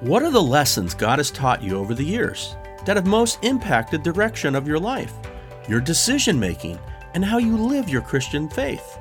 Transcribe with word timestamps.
What 0.00 0.22
are 0.22 0.30
the 0.30 0.42
lessons 0.42 0.94
God 0.94 1.18
has 1.18 1.30
taught 1.30 1.62
you 1.62 1.76
over 1.76 1.92
the 1.92 2.02
years 2.02 2.56
that 2.86 2.96
have 2.96 3.06
most 3.06 3.38
impacted 3.44 4.02
the 4.02 4.10
direction 4.10 4.54
of 4.54 4.66
your 4.66 4.78
life, 4.78 5.12
your 5.68 5.78
decision 5.78 6.40
making, 6.40 6.78
and 7.12 7.22
how 7.22 7.36
you 7.36 7.54
live 7.54 7.86
your 7.86 8.00
Christian 8.00 8.48
faith? 8.48 8.98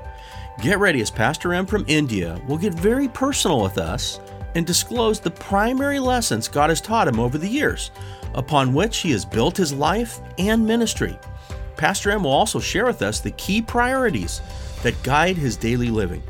Get 0.61 0.77
ready 0.77 0.99
as 0.99 1.09
Pastor 1.09 1.53
M 1.53 1.65
from 1.65 1.85
India 1.87 2.37
will 2.49 2.57
get 2.57 2.73
very 2.73 3.07
personal 3.07 3.61
with 3.61 3.77
us 3.77 4.19
and 4.55 4.67
disclose 4.67 5.21
the 5.21 5.31
primary 5.31 5.99
lessons 5.99 6.49
God 6.49 6.69
has 6.69 6.81
taught 6.81 7.07
him 7.07 7.17
over 7.17 7.37
the 7.37 7.47
years, 7.47 7.91
upon 8.33 8.73
which 8.73 8.97
he 8.97 9.11
has 9.11 9.23
built 9.23 9.55
his 9.55 9.71
life 9.71 10.19
and 10.37 10.67
ministry. 10.67 11.17
Pastor 11.77 12.11
M 12.11 12.25
will 12.25 12.31
also 12.31 12.59
share 12.59 12.85
with 12.85 13.01
us 13.03 13.21
the 13.21 13.31
key 13.31 13.61
priorities 13.61 14.41
that 14.83 15.01
guide 15.03 15.37
his 15.37 15.55
daily 15.55 15.91
living. 15.91 16.21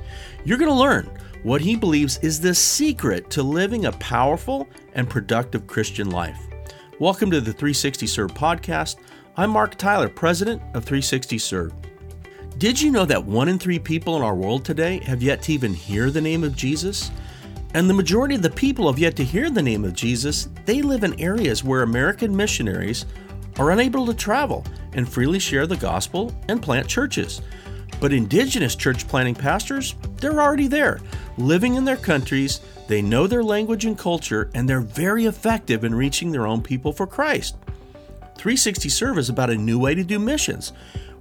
You're 0.46 0.60
going 0.60 0.70
to 0.70 0.78
learn 0.78 1.10
what 1.44 1.62
he 1.62 1.76
believes 1.78 2.18
is 2.22 2.42
the 2.42 2.54
secret 2.54 3.30
to 3.30 3.42
living 3.42 3.86
a 3.86 3.92
powerful 3.94 4.68
and 4.94 5.10
productive 5.10 5.66
Christian 5.68 6.10
life. 6.10 6.38
Welcome 7.00 7.32
to 7.32 7.40
the 7.40 7.54
360 7.54 8.08
Serve 8.08 8.34
podcast. 8.34 8.98
I'm 9.38 9.52
Mark 9.52 9.76
Tyler, 9.76 10.10
president 10.10 10.62
of 10.74 10.84
360 10.84 11.38
Serve. 11.38 11.74
Did 12.58 12.82
you 12.82 12.92
know 12.92 13.06
that 13.06 13.24
one 13.24 13.48
in 13.48 13.58
three 13.58 13.80
people 13.80 14.18
in 14.18 14.22
our 14.22 14.36
world 14.36 14.66
today 14.66 15.00
have 15.06 15.24
yet 15.24 15.42
to 15.44 15.54
even 15.54 15.74
hear 15.74 16.12
the 16.12 16.20
name 16.20 16.44
of 16.44 16.58
Jesus? 16.58 17.10
And 17.74 17.90
the 17.90 17.94
majority 17.94 18.36
of 18.36 18.42
the 18.42 18.50
people 18.50 18.92
have 18.92 19.00
yet 19.00 19.16
to 19.16 19.24
hear 19.24 19.50
the 19.50 19.62
name 19.62 19.86
of 19.86 19.94
Jesus. 19.94 20.50
They 20.66 20.82
live 20.82 21.06
in 21.06 21.18
areas 21.22 21.64
where 21.64 21.84
American 21.84 22.36
missionaries 22.36 23.06
are 23.58 23.72
unable 23.72 24.06
to 24.08 24.14
travel 24.14 24.66
and 24.92 25.08
freely 25.08 25.40
share 25.40 25.68
the 25.68 25.78
gospel 25.78 26.36
and 26.50 26.62
plant 26.62 26.90
churches. 26.90 27.42
But 28.02 28.14
indigenous 28.14 28.76
church 28.76 29.08
planting 29.08 29.36
pastors, 29.36 29.96
they're 30.18 30.42
already 30.42 30.68
there, 30.68 31.00
living 31.40 31.76
in 31.76 31.86
their 31.86 31.98
countries, 31.98 32.60
they 32.88 33.02
know 33.02 33.26
their 33.26 33.44
language 33.44 33.86
and 33.86 33.98
culture, 33.98 34.50
and 34.54 34.68
they're 34.68 34.82
very 34.82 35.26
effective 35.26 35.84
in 35.84 35.96
reaching 35.96 36.32
their 36.32 36.46
own 36.46 36.62
people 36.62 36.92
for 36.92 37.08
Christ. 37.08 37.56
360 38.36 38.90
Serve 38.90 39.18
is 39.18 39.30
about 39.30 39.50
a 39.50 39.56
new 39.56 39.80
way 39.80 39.96
to 39.96 40.04
do 40.04 40.20
missions, 40.20 40.74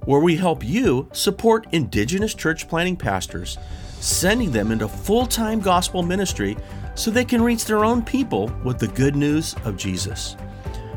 where 0.05 0.19
we 0.19 0.35
help 0.35 0.63
you 0.63 1.07
support 1.13 1.67
indigenous 1.71 2.33
church 2.33 2.67
planting 2.67 2.95
pastors, 2.95 3.57
sending 3.99 4.51
them 4.51 4.71
into 4.71 4.87
full 4.87 5.25
time 5.25 5.59
gospel 5.59 6.03
ministry 6.03 6.57
so 6.95 7.09
they 7.09 7.25
can 7.25 7.41
reach 7.41 7.65
their 7.65 7.85
own 7.85 8.01
people 8.01 8.51
with 8.63 8.77
the 8.79 8.87
good 8.87 9.15
news 9.15 9.55
of 9.63 9.77
Jesus. 9.77 10.35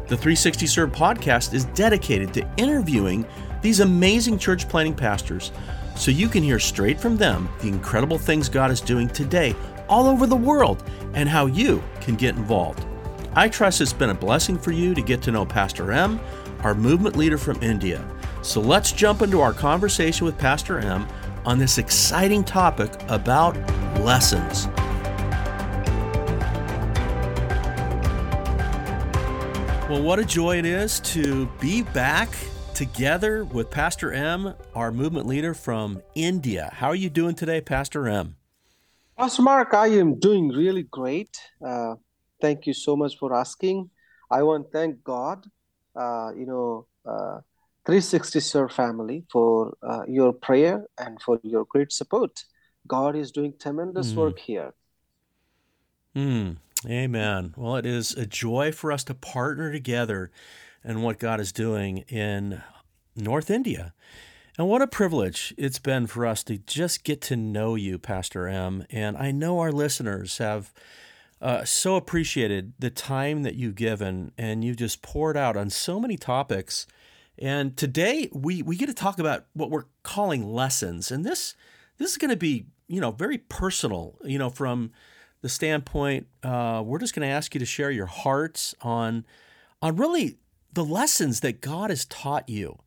The 0.09 0.17
360 0.17 0.67
Serve 0.67 0.93
podcast 0.93 1.55
is 1.55 1.65
dedicated 1.67 2.35
to 2.35 2.49
interviewing 2.57 3.25
these 3.63 3.81
amazing 3.81 4.39
church 4.39 4.69
planting 4.69 4.95
pastors 4.95 5.53
so 5.97 6.11
you 6.11 6.29
can 6.29 6.43
hear 6.43 6.59
straight 6.59 6.99
from 6.99 7.17
them 7.17 7.49
the 7.61 7.69
incredible 7.69 8.19
things 8.19 8.49
God 8.49 8.71
is 8.71 8.81
doing 8.81 9.09
today 9.09 9.55
all 9.89 10.07
over 10.07 10.27
the 10.27 10.37
world 10.37 10.83
and 11.15 11.29
how 11.29 11.47
you 11.47 11.83
can 12.01 12.17
get 12.17 12.37
involved. 12.37 12.85
I 13.35 13.49
trust 13.49 13.81
it's 13.81 13.93
been 13.93 14.11
a 14.11 14.15
blessing 14.15 14.59
for 14.59 14.73
you 14.73 14.95
to 14.95 15.03
get 15.03 15.23
to 15.23 15.31
know 15.31 15.47
Pastor 15.47 15.93
M, 15.93 16.21
our 16.61 16.75
movement 16.75 17.17
leader 17.17 17.39
from 17.39 17.63
India. 17.63 18.07
So 18.43 18.61
let's 18.61 18.93
jump 18.93 19.23
into 19.23 19.41
our 19.41 19.53
conversation 19.53 20.27
with 20.27 20.37
Pastor 20.39 20.79
M 20.79 21.07
on 21.45 21.59
this 21.59 21.79
exciting 21.79 22.45
topic 22.45 22.93
about 23.09 23.57
lessons. 24.01 24.69
Well, 29.89 30.03
what 30.03 30.19
a 30.19 30.25
joy 30.25 30.59
it 30.59 30.65
is 30.65 31.01
to 31.01 31.47
be 31.61 31.83
back 31.83 32.31
together 32.75 33.45
with 33.45 33.71
Pastor 33.71 34.13
M, 34.13 34.55
our 34.75 34.91
movement 34.91 35.27
leader 35.27 35.55
from 35.55 36.03
India. 36.15 36.71
How 36.73 36.89
are 36.89 36.95
you 36.95 37.11
doing 37.11 37.35
today, 37.35 37.61
Pastor 37.61 38.09
M? 38.09 38.37
Pastor 39.19 39.43
Mark, 39.43 39.75
I 39.75 39.89
am 39.89 40.19
doing 40.19 40.49
really 40.49 40.85
great. 40.85 41.39
Uh, 41.65 41.97
thank 42.41 42.67
you 42.67 42.73
so 42.73 42.97
much 42.97 43.19
for 43.19 43.35
asking. 43.35 43.91
I 44.31 44.43
want 44.43 44.67
to 44.67 44.71
thank 44.73 45.05
God, 45.05 45.45
uh, 45.95 46.33
you 46.37 46.47
know, 46.47 46.87
uh, 47.05 47.41
360 47.85 48.41
Serve 48.41 48.73
family 48.73 49.25
for 49.31 49.77
uh, 49.83 50.03
your 50.09 50.33
prayer 50.33 50.87
and 50.99 51.21
for 51.21 51.39
your 51.43 51.65
great 51.65 51.93
support. 51.93 52.45
God 52.87 53.17
is 53.17 53.31
doing 53.31 53.55
tremendous 53.61 54.13
mm. 54.13 54.17
work 54.17 54.39
here. 54.39 54.73
Mm. 56.17 56.57
Amen. 56.89 57.55
Well, 57.57 57.77
it 57.77 57.87
is 57.87 58.13
a 58.13 58.27
joy 58.27 58.73
for 58.73 58.91
us 58.91 59.05
to 59.05 59.15
partner 59.15 59.71
together 59.71 60.31
and 60.85 61.03
what 61.03 61.19
God 61.19 61.41
is 61.41 61.53
doing 61.53 61.99
in 62.09 62.63
North 63.17 63.51
India. 63.51 63.95
And 64.59 64.69
what 64.69 64.83
a 64.83 64.87
privilege 64.87 65.55
it's 65.57 65.79
been 65.79 66.07
for 66.07 66.27
us 66.27 66.45
to 66.45 66.59
just 66.59 67.05
get 67.05 67.21
to 67.23 67.37
know 67.37 67.75
you, 67.75 67.99
Pastor 67.99 68.47
M. 68.49 68.85
And 68.91 69.17
I 69.17 69.31
know 69.31 69.61
our 69.61 69.73
listeners 69.73 70.39
have 70.39 70.73
uh, 71.41 71.65
so 71.65 71.97
appreciated 71.97 72.75
the 72.79 72.91
time 72.91 73.43
that 73.45 73.55
you've 73.55 73.75
given 73.75 74.33
and 74.37 74.63
you've 74.63 74.77
just 74.77 75.03
poured 75.03 75.37
out 75.37 75.57
on 75.57 75.71
so 75.71 75.99
many 75.99 76.17
topics. 76.17 76.87
And 77.39 77.77
today 77.77 78.29
we, 78.33 78.63
we 78.63 78.77
get 78.77 78.87
to 78.87 78.95
talk 78.95 79.19
about 79.19 79.47
what 79.55 79.71
we're 79.71 79.87
calling 80.03 80.45
lessons. 80.45 81.11
And 81.11 81.25
this 81.25 81.55
this 81.99 82.11
is 82.11 82.19
going 82.19 82.31
to 82.31 82.37
be, 82.37 82.67
you 82.89 83.01
know, 83.01 83.11
very 83.11 83.39
personal, 83.39 84.19
you 84.25 84.39
know, 84.39 84.51
from 84.51 84.93
the 85.41 85.49
standpoint, 85.49 86.27
uh, 86.43 86.83
we're 86.85 86.99
just 86.99 87.15
going 87.15 87.27
to 87.27 87.33
ask 87.33 87.55
you 87.55 87.59
to 87.59 87.67
share 87.67 87.91
your 87.91 88.07
hearts 88.07 88.75
on 88.81 89.25
on 89.81 89.97
really 89.97 90.39
the 90.73 90.85
lessons 90.85 91.41
that 91.41 91.61
God 91.61 91.91
has 91.91 92.05
taught 92.05 92.49
you 92.49 92.79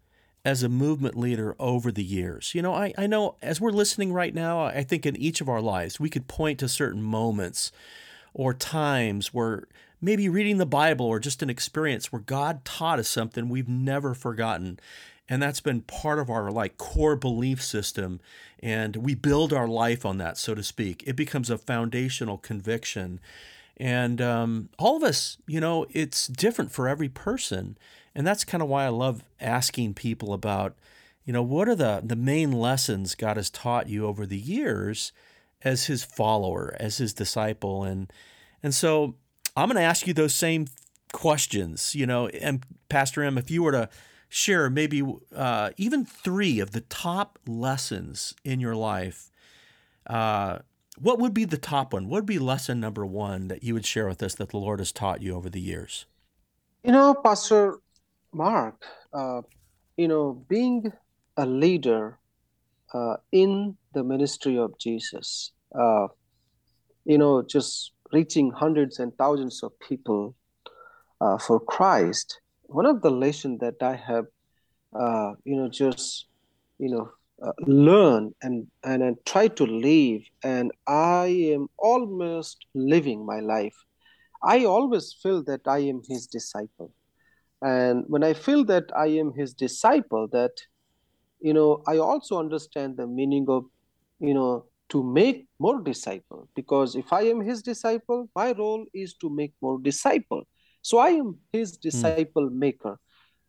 as 0.44 0.62
a 0.62 0.70
movement 0.70 1.18
leader 1.18 1.56
over 1.60 1.92
the 1.92 2.04
years. 2.04 2.54
You 2.54 2.62
know, 2.62 2.74
I, 2.74 2.94
I 2.98 3.08
know 3.08 3.36
as 3.42 3.60
we're 3.60 3.72
listening 3.72 4.14
right 4.14 4.34
now, 4.34 4.64
I 4.64 4.84
think 4.84 5.06
in 5.06 5.16
each 5.16 5.42
of 5.42 5.50
our 5.50 5.62
lives, 5.62 6.00
we 6.00 6.10
could 6.10 6.28
point 6.28 6.60
to 6.60 6.70
certain 6.70 7.02
moments 7.02 7.72
or 8.34 8.54
times 8.54 9.34
where 9.34 9.68
maybe 10.00 10.30
reading 10.30 10.58
the 10.58 10.66
Bible 10.66 11.06
or 11.08 11.20
just 11.20 11.42
an 11.42 11.50
experience 11.50 12.12
where 12.12 12.22
God 12.22 12.64
taught 12.64 13.00
us 13.00 13.08
something 13.08 13.50
we've 13.50 13.68
never 13.68 14.14
forgotten. 14.14 14.80
And 15.28 15.42
that's 15.42 15.62
been 15.62 15.82
part 15.82 16.20
of 16.20 16.30
our 16.30 16.52
like 16.52 16.78
core 16.78 17.16
belief 17.16 17.64
system. 17.64 18.20
And 18.60 18.98
we 18.98 19.16
build 19.16 19.52
our 19.52 19.68
life 19.68 20.06
on 20.06 20.20
that, 20.20 20.38
so 20.38 20.54
to 20.54 20.62
speak. 20.62 21.04
It 21.08 21.16
becomes 21.16 21.50
a 21.50 21.58
foundational 21.58 22.38
conviction. 22.38 23.20
And 23.78 24.22
um, 24.22 24.70
all 24.80 24.96
of 24.96 25.04
us, 25.04 25.38
you 25.48 25.60
know, 25.60 25.86
it's 25.92 26.28
different 26.28 26.72
for 26.72 26.88
every 26.88 27.10
person. 27.10 27.78
And 28.14 28.26
that's 28.26 28.46
kind 28.46 28.64
of 28.64 28.70
why 28.70 28.86
I 28.86 28.90
love 28.90 29.24
asking 29.42 29.96
people 29.96 30.34
about, 30.34 30.76
you 31.26 31.34
know, 31.34 31.44
what 31.44 31.68
are 31.68 31.76
the, 31.76 32.02
the 32.04 32.16
main 32.16 32.52
lessons 32.52 33.16
God 33.16 33.36
has 33.38 33.50
taught 33.50 33.90
you 33.90 34.06
over 34.06 34.26
the 34.26 34.38
years 34.38 35.12
as 35.62 35.88
his 35.88 36.04
follower, 36.04 36.76
as 36.80 36.98
his 36.98 37.14
disciple. 37.14 37.84
And 37.84 38.12
and 38.64 38.74
so 38.74 39.16
I'm 39.58 39.68
going 39.68 39.76
to 39.76 39.82
ask 39.82 40.08
you 40.08 40.14
those 40.14 40.34
same 40.34 40.68
questions, 41.12 41.96
you 41.96 42.06
know, 42.06 42.28
and 42.28 42.64
Pastor 42.90 43.24
M, 43.24 43.38
if 43.38 43.52
you 43.52 43.64
were 43.64 43.72
to 43.72 43.90
share 44.30 44.70
maybe 44.70 45.04
uh, 45.36 45.72
even 45.78 46.06
three 46.06 46.60
of 46.60 46.72
the 46.72 46.82
top 46.82 47.40
lessons 47.48 48.36
in 48.44 48.60
your 48.60 48.76
life, 48.76 49.32
uh, 50.08 50.60
what 50.98 51.20
would 51.20 51.34
be 51.34 51.46
the 51.46 51.58
top 51.58 51.94
one? 51.94 52.08
What 52.08 52.20
would 52.20 52.26
be 52.26 52.40
lesson 52.40 52.80
number 52.80 53.06
one 53.06 53.48
that 53.50 53.64
you 53.64 53.74
would 53.74 53.86
share 53.86 54.08
with 54.08 54.24
us 54.24 54.36
that 54.36 54.50
the 54.50 54.58
Lord 54.58 54.80
has 54.80 54.92
taught 54.92 55.22
you 55.22 55.36
over 55.36 55.50
the 55.50 55.60
years? 55.60 56.06
You 56.84 56.92
know, 56.92 57.14
Pastor 57.14 57.80
Mark, 58.32 58.84
uh, 59.14 59.42
you 59.98 60.08
know, 60.08 60.44
being 60.48 60.92
a 61.38 61.46
leader 61.46 62.20
uh, 62.94 63.18
in 63.32 63.76
the 63.94 64.04
ministry 64.04 64.58
of 64.58 64.78
Jesus, 64.78 65.52
uh, 65.78 66.08
you 67.06 67.18
know, 67.18 67.42
just 67.42 67.92
reaching 68.12 68.52
hundreds 68.52 69.00
and 69.00 69.16
thousands 69.18 69.64
of 69.64 69.78
people 69.80 70.36
uh, 71.22 71.38
for 71.38 71.60
Christ. 71.60 72.40
One 72.64 72.86
of 72.86 73.02
the 73.02 73.12
lessons 73.12 73.60
that 73.60 73.82
I 73.82 73.96
have, 73.96 74.26
uh, 74.94 75.34
you 75.44 75.56
know, 75.56 75.70
just, 75.70 76.26
you 76.78 76.90
know, 76.90 77.12
uh, 77.42 77.52
learn 77.68 78.34
and, 78.42 78.68
and 78.84 79.04
and 79.04 79.18
try 79.26 79.48
to 79.48 79.66
live. 79.66 80.22
And 80.44 80.72
i 80.88 81.28
am 81.28 81.68
almost 81.78 82.66
living 82.74 83.26
my 83.26 83.40
life. 83.40 83.76
I 84.44 84.66
always 84.66 85.14
feel 85.22 85.44
that 85.44 85.62
i 85.68 85.80
am 85.80 86.02
his 86.08 86.28
disciple. 86.28 86.94
And 87.62 88.06
when 88.08 88.24
i 88.24 88.34
feel 88.34 88.64
that 88.66 88.86
i 88.96 89.08
am 89.08 89.34
his 89.34 89.54
disciple 89.54 90.28
that 90.32 90.52
you 91.42 91.54
know 91.54 91.84
i 91.88 91.98
also 91.98 92.40
understand 92.40 92.98
the 92.98 93.08
meaning 93.08 93.46
of 93.50 93.66
you 94.20 94.34
know 94.34 94.66
to 94.90 95.04
make 95.04 95.48
more 95.60 95.82
disciple. 95.82 96.48
Because 96.56 96.96
if 96.96 97.12
i 97.12 97.22
am 97.24 97.42
his 97.42 97.62
disciple 97.62 98.30
my 98.36 98.52
role 98.54 98.86
is 98.94 99.14
to 99.16 99.30
make 99.30 99.54
more 99.62 99.80
disciple. 99.80 100.44
So 100.82 101.00
i 101.00 101.10
am 101.10 101.38
his 101.52 101.76
hmm. 101.76 101.90
disciple 101.90 102.50
mm. 102.50 102.54
maker. 102.54 103.00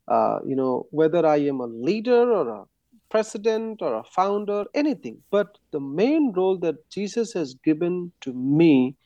Uh, 0.08 0.38
you 0.46 0.56
know 0.56 0.87
whether 0.90 1.26
i 1.26 1.37
am 1.37 1.60
a 1.60 1.66
leader 1.66 2.32
or 2.32 2.49
a 2.49 2.64
president 3.08 3.82
or 3.82 3.94
a 3.94 4.05
founder, 4.05 4.64
anything. 4.75 5.23
But 5.31 5.58
the 5.70 5.81
main 5.81 6.32
role 6.32 6.58
that 6.58 6.88
Jesus 6.91 7.32
has 7.32 7.55
given 7.64 8.12
to 8.23 8.32
me 8.32 8.97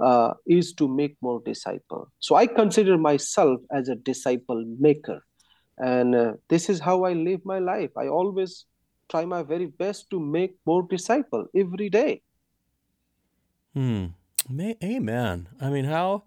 uh, 0.00 0.34
is 0.46 0.72
to 0.74 0.88
make 0.88 1.16
more 1.20 1.40
disciples. 1.44 2.08
So 2.18 2.34
I 2.34 2.46
consider 2.46 2.98
myself 2.98 3.60
as 3.70 3.88
a 3.88 3.94
disciple 3.94 4.64
maker. 4.78 5.24
And 5.78 6.14
uh, 6.14 6.32
this 6.48 6.68
is 6.68 6.80
how 6.80 7.04
I 7.04 7.12
live 7.12 7.40
my 7.44 7.58
life. 7.58 7.90
I 7.96 8.08
always 8.08 8.66
try 9.08 9.24
my 9.24 9.42
very 9.42 9.66
best 9.66 10.10
to 10.10 10.20
make 10.20 10.56
more 10.66 10.82
disciple 10.88 11.46
every 11.54 11.88
day. 11.88 12.22
Hmm. 13.74 14.06
Amen. 14.82 15.48
I 15.60 15.70
mean, 15.70 15.84
how 15.84 16.24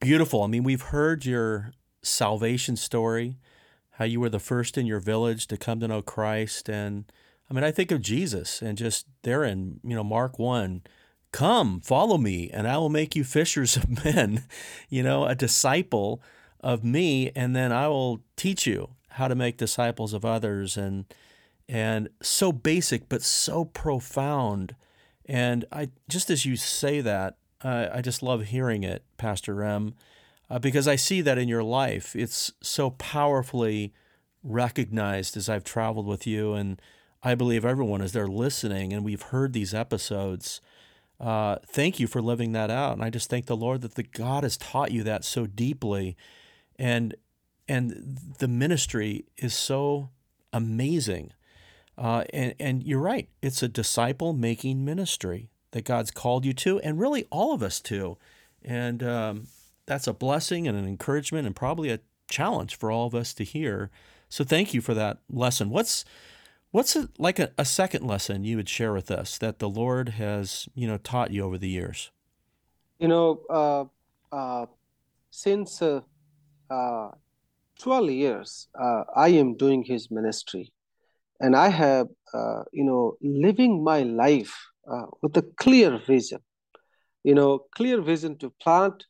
beautiful. 0.00 0.42
I 0.42 0.46
mean, 0.46 0.62
we've 0.62 0.82
heard 0.82 1.24
your 1.24 1.72
salvation 2.02 2.76
story, 2.76 3.38
how 3.96 4.04
you 4.04 4.20
were 4.20 4.28
the 4.28 4.38
first 4.38 4.76
in 4.76 4.86
your 4.86 5.00
village 5.00 5.46
to 5.46 5.56
come 5.56 5.80
to 5.80 5.88
know 5.88 6.02
Christ. 6.02 6.68
And 6.68 7.04
I 7.50 7.54
mean, 7.54 7.64
I 7.64 7.70
think 7.70 7.90
of 7.90 8.02
Jesus 8.02 8.60
and 8.60 8.76
just 8.76 9.06
there 9.22 9.42
in, 9.42 9.80
you 9.82 9.94
know, 9.94 10.04
Mark 10.04 10.38
1 10.38 10.82
come, 11.32 11.80
follow 11.80 12.18
me, 12.18 12.50
and 12.50 12.66
I 12.66 12.78
will 12.78 12.88
make 12.88 13.16
you 13.16 13.24
fishers 13.24 13.76
of 13.76 14.04
men, 14.04 14.44
you 14.88 15.02
know, 15.02 15.24
a 15.24 15.34
disciple 15.34 16.22
of 16.60 16.84
me, 16.84 17.30
and 17.34 17.54
then 17.54 17.72
I 17.72 17.88
will 17.88 18.22
teach 18.36 18.66
you 18.66 18.90
how 19.10 19.28
to 19.28 19.34
make 19.34 19.56
disciples 19.56 20.12
of 20.12 20.24
others. 20.24 20.76
And, 20.76 21.06
and 21.68 22.08
so 22.22 22.52
basic, 22.52 23.08
but 23.08 23.22
so 23.22 23.64
profound. 23.64 24.76
And 25.24 25.64
I 25.72 25.90
just 26.08 26.30
as 26.30 26.44
you 26.44 26.56
say 26.56 27.00
that, 27.00 27.36
uh, 27.62 27.88
I 27.92 28.02
just 28.02 28.22
love 28.22 28.44
hearing 28.44 28.84
it, 28.84 29.04
Pastor 29.16 29.62
M, 29.62 29.94
uh, 30.50 30.58
because 30.58 30.86
I 30.86 30.96
see 30.96 31.20
that 31.22 31.38
in 31.38 31.48
your 31.48 31.62
life. 31.62 32.14
It's 32.14 32.52
so 32.62 32.90
powerfully 32.90 33.92
recognized 34.42 35.36
as 35.36 35.48
I've 35.48 35.64
traveled 35.64 36.06
with 36.06 36.26
you, 36.26 36.54
and 36.54 36.80
I 37.22 37.34
believe 37.34 37.64
everyone 37.64 38.02
as 38.02 38.12
they're 38.12 38.28
listening 38.28 38.92
and 38.92 39.04
we've 39.04 39.22
heard 39.22 39.52
these 39.52 39.74
episodes. 39.74 40.60
Uh, 41.18 41.56
thank 41.66 41.98
you 41.98 42.06
for 42.06 42.20
living 42.20 42.52
that 42.52 42.70
out, 42.70 42.92
and 42.92 43.02
I 43.02 43.10
just 43.10 43.30
thank 43.30 43.46
the 43.46 43.56
Lord 43.56 43.80
that 43.80 43.94
the 43.94 44.02
God 44.02 44.42
has 44.42 44.56
taught 44.56 44.92
you 44.92 45.02
that 45.04 45.24
so 45.24 45.46
deeply, 45.46 46.16
and 46.78 47.14
and 47.68 48.18
the 48.38 48.48
ministry 48.48 49.24
is 49.38 49.54
so 49.54 50.10
amazing. 50.52 51.32
Uh, 51.96 52.24
and 52.34 52.54
and 52.60 52.82
you're 52.82 53.00
right, 53.00 53.28
it's 53.40 53.62
a 53.62 53.68
disciple 53.68 54.34
making 54.34 54.84
ministry 54.84 55.48
that 55.70 55.86
God's 55.86 56.10
called 56.10 56.44
you 56.44 56.52
to, 56.52 56.78
and 56.80 57.00
really 57.00 57.26
all 57.30 57.54
of 57.54 57.62
us 57.62 57.80
to. 57.80 58.18
And 58.62 59.02
um, 59.02 59.46
that's 59.86 60.06
a 60.06 60.12
blessing 60.12 60.68
and 60.68 60.76
an 60.76 60.86
encouragement, 60.86 61.46
and 61.46 61.56
probably 61.56 61.90
a 61.90 62.00
challenge 62.28 62.76
for 62.76 62.90
all 62.90 63.06
of 63.06 63.14
us 63.14 63.32
to 63.34 63.44
hear. 63.44 63.90
So 64.28 64.44
thank 64.44 64.74
you 64.74 64.80
for 64.80 64.94
that 64.94 65.18
lesson. 65.30 65.70
What's 65.70 66.04
what's 66.72 66.96
a, 66.96 67.08
like 67.18 67.38
a, 67.38 67.52
a 67.56 67.64
second 67.64 68.06
lesson 68.06 68.44
you 68.44 68.56
would 68.56 68.68
share 68.68 68.92
with 68.92 69.10
us 69.10 69.38
that 69.38 69.58
the 69.58 69.68
Lord 69.68 70.10
has 70.10 70.68
you 70.74 70.86
know 70.86 70.98
taught 70.98 71.30
you 71.30 71.44
over 71.44 71.58
the 71.58 71.68
years? 71.68 72.10
You 72.98 73.08
know, 73.08 73.40
uh, 73.50 73.84
uh, 74.34 74.66
since 75.30 75.82
uh, 75.82 76.00
uh 76.70 77.10
12 77.78 78.10
years, 78.10 78.68
uh, 78.78 79.04
I 79.14 79.28
am 79.28 79.54
doing 79.56 79.84
His 79.84 80.10
ministry, 80.10 80.72
and 81.40 81.54
I 81.54 81.68
have 81.68 82.08
uh, 82.34 82.64
you 82.72 82.84
know 82.84 83.16
living 83.22 83.84
my 83.84 84.02
life 84.02 84.54
with 85.20 85.36
a 85.36 85.42
clear 85.56 85.98
vision, 86.06 86.38
you 87.24 87.34
know, 87.34 87.66
clear 87.74 88.00
vision 88.00 88.38
to 88.38 88.50
plant 88.62 89.04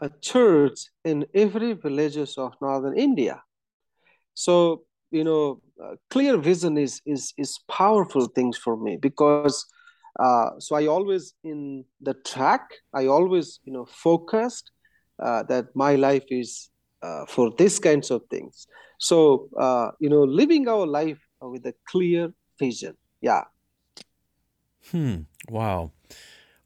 a 0.00 0.10
church 0.20 0.78
in 1.04 1.26
every 1.34 1.72
villages 1.74 2.38
of 2.38 2.54
northern 2.60 2.96
India. 2.98 3.42
So 4.34 4.84
you 5.10 5.24
know, 5.24 5.60
uh, 5.82 5.96
clear 6.10 6.36
vision 6.38 6.78
is 6.78 7.00
is 7.04 7.32
is 7.36 7.58
powerful 7.68 8.26
things 8.26 8.56
for 8.56 8.76
me 8.76 8.96
because 8.96 9.66
uh, 10.18 10.50
so 10.58 10.76
I 10.76 10.86
always 10.86 11.34
in 11.44 11.84
the 12.00 12.14
track. 12.14 12.70
I 12.94 13.06
always 13.06 13.60
you 13.64 13.72
know 13.72 13.86
focused 13.86 14.70
uh, 15.22 15.42
that 15.44 15.66
my 15.74 15.96
life 15.96 16.24
is 16.30 16.70
uh, 17.02 17.26
for 17.26 17.50
these 17.56 17.78
kinds 17.78 18.10
of 18.10 18.22
things. 18.30 18.66
So 18.98 19.48
uh, 19.58 19.90
you 19.98 20.08
know, 20.08 20.22
living 20.24 20.68
our 20.68 20.86
life 20.86 21.20
with 21.40 21.66
a 21.66 21.74
clear 21.88 22.32
vision. 22.58 22.96
Yeah. 23.20 23.44
Hmm. 24.90 25.22
Wow. 25.48 25.92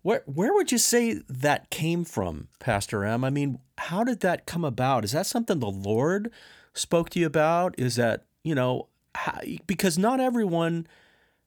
Where 0.05 0.23
where 0.27 0.53
would 0.53 0.71
you 0.71 0.77
say 0.77 1.15
that 1.31 1.71
came 1.71 2.05
from, 2.05 2.49
Pastor 2.61 3.05
M? 3.05 3.25
I 3.25 3.31
mean, 3.31 3.59
how 3.79 4.05
did 4.05 4.21
that 4.21 4.45
come 4.45 4.63
about? 4.63 5.03
Is 5.03 5.13
that 5.13 5.25
something 5.25 5.61
the 5.61 5.71
Lord 5.71 6.31
spoke 6.75 7.09
to 7.11 7.21
you 7.21 7.25
about? 7.25 7.75
Is 7.79 7.97
that 7.97 8.27
you 8.43 8.55
know 8.55 8.89
how, 9.15 9.41
because 9.67 9.97
not 9.97 10.21
everyone 10.21 10.87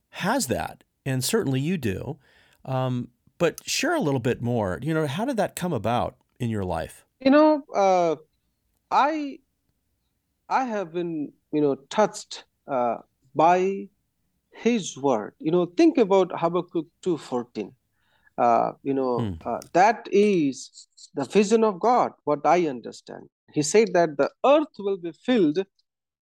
has 0.09 0.47
that, 0.47 0.83
and 1.05 1.23
certainly 1.23 1.59
you 1.59 1.77
do. 1.77 2.17
Um, 2.65 3.09
but 3.37 3.61
share 3.69 3.93
a 3.93 3.99
little 3.99 4.19
bit 4.19 4.41
more. 4.41 4.79
You 4.81 4.95
know, 4.95 5.05
how 5.05 5.25
did 5.25 5.37
that 5.37 5.55
come 5.55 5.71
about 5.71 6.15
in 6.39 6.49
your 6.49 6.63
life? 6.63 7.05
You 7.19 7.29
know, 7.29 7.63
uh, 7.75 8.15
I 8.89 9.37
I 10.49 10.63
have 10.63 10.91
been 10.91 11.31
you 11.51 11.61
know 11.61 11.75
touched 11.91 12.45
uh, 12.67 12.97
by 13.35 13.87
his 14.49 14.97
word. 14.97 15.35
You 15.37 15.51
know, 15.51 15.67
think 15.67 15.99
about 15.99 16.31
Habakkuk 16.33 16.87
2.14. 17.03 17.71
Uh, 18.37 18.73
you 18.83 18.93
know, 18.93 19.19
hmm. 19.19 19.33
uh, 19.45 19.59
that 19.73 20.07
is 20.11 20.87
the 21.15 21.25
vision 21.25 21.63
of 21.63 21.79
God, 21.79 22.11
what 22.23 22.45
I 22.45 22.67
understand. 22.67 23.23
He 23.53 23.63
said 23.63 23.93
that 23.93 24.17
the 24.17 24.29
earth 24.45 24.73
will 24.77 24.97
be 24.97 25.11
filled 25.11 25.59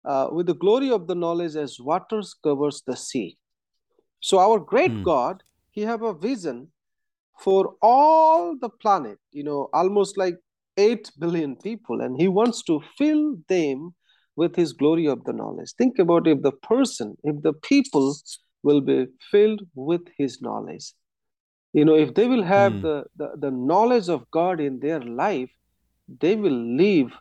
uh, 0.03 0.30
with 0.31 0.48
the 0.48 0.56
glory 0.56 0.89
of 0.89 1.07
the 1.07 1.15
knowledge 1.15 1.56
as 1.56 1.80
waters 1.80 2.33
covers 2.44 2.81
the 2.88 2.95
sea. 2.95 3.38
So 4.19 4.39
our 4.39 4.59
great 4.59 4.92
hmm. 4.92 5.03
God, 5.03 5.44
he 5.71 5.81
have 5.81 6.01
a 6.01 6.13
vision 6.13 6.71
for 7.39 7.75
all 7.81 8.56
the 8.57 8.69
planet, 8.69 9.18
you 9.31 9.44
know, 9.44 9.69
almost 9.74 10.18
like 10.18 10.36
8 10.77 11.12
billion 11.19 11.56
people, 11.56 12.01
and 12.01 12.19
he 12.19 12.27
wants 12.27 12.63
to 12.63 12.81
fill 12.98 13.36
them 13.48 13.94
with 14.36 14.56
his 14.56 14.74
glory 14.74 15.07
of 15.07 15.24
the 15.25 15.33
knowledge. 15.33 15.74
Think 15.77 16.00
about 16.00 16.27
if 16.27 16.42
the 16.42 16.51
person, 16.51 17.18
if 17.24 17.42
the 17.42 17.53
people 17.53 18.15
will 18.63 18.81
be 18.81 19.07
filled 19.31 19.62
with 19.75 20.01
his 20.18 20.42
knowledge. 20.42 20.94
You 21.73 21.85
know, 21.85 21.95
if 21.95 22.13
they 22.13 22.27
will 22.27 22.44
have 22.44 22.73
mm. 22.73 22.81
the, 22.81 23.06
the, 23.15 23.31
the 23.38 23.51
knowledge 23.51 24.09
of 24.09 24.29
God 24.31 24.59
in 24.59 24.79
their 24.79 25.00
life, 25.00 25.50
they 26.19 26.35
will 26.35 26.51
live 26.75 27.12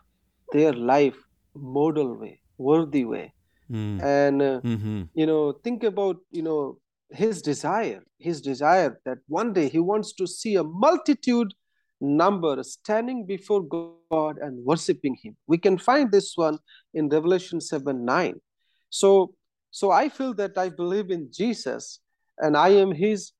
their 0.51 0.73
life 0.73 1.15
model 1.55 2.17
way, 2.17 2.41
worthy 2.57 3.05
way. 3.05 3.33
Mm. 3.71 4.03
And, 4.03 4.41
uh, 4.41 4.61
mm-hmm. 4.61 5.03
you 5.13 5.25
know, 5.25 5.53
think 5.63 5.83
about, 5.83 6.17
you 6.31 6.41
know, 6.41 6.79
his 7.09 7.41
desire, 7.41 8.03
his 8.19 8.41
desire 8.41 8.99
that 9.05 9.19
one 9.27 9.53
day 9.53 9.69
he 9.69 9.79
wants 9.79 10.13
to 10.13 10.27
see 10.27 10.55
a 10.55 10.63
multitude 10.63 11.53
number 12.01 12.63
standing 12.63 13.25
before 13.25 13.63
God 13.63 14.37
and 14.39 14.65
worshiping 14.65 15.15
Him. 15.21 15.37
We 15.47 15.57
can 15.57 15.77
find 15.77 16.11
this 16.11 16.33
one 16.35 16.57
in 16.93 17.07
Revelation 17.07 17.61
7 17.61 18.03
9. 18.03 18.41
So, 18.89 19.35
so 19.69 19.91
I 19.91 20.09
feel 20.09 20.33
that 20.33 20.57
I 20.57 20.69
believe 20.69 21.11
in 21.11 21.29
Jesus 21.31 21.99
and 22.39 22.57
I 22.57 22.69
am 22.69 22.91
His 22.91 23.31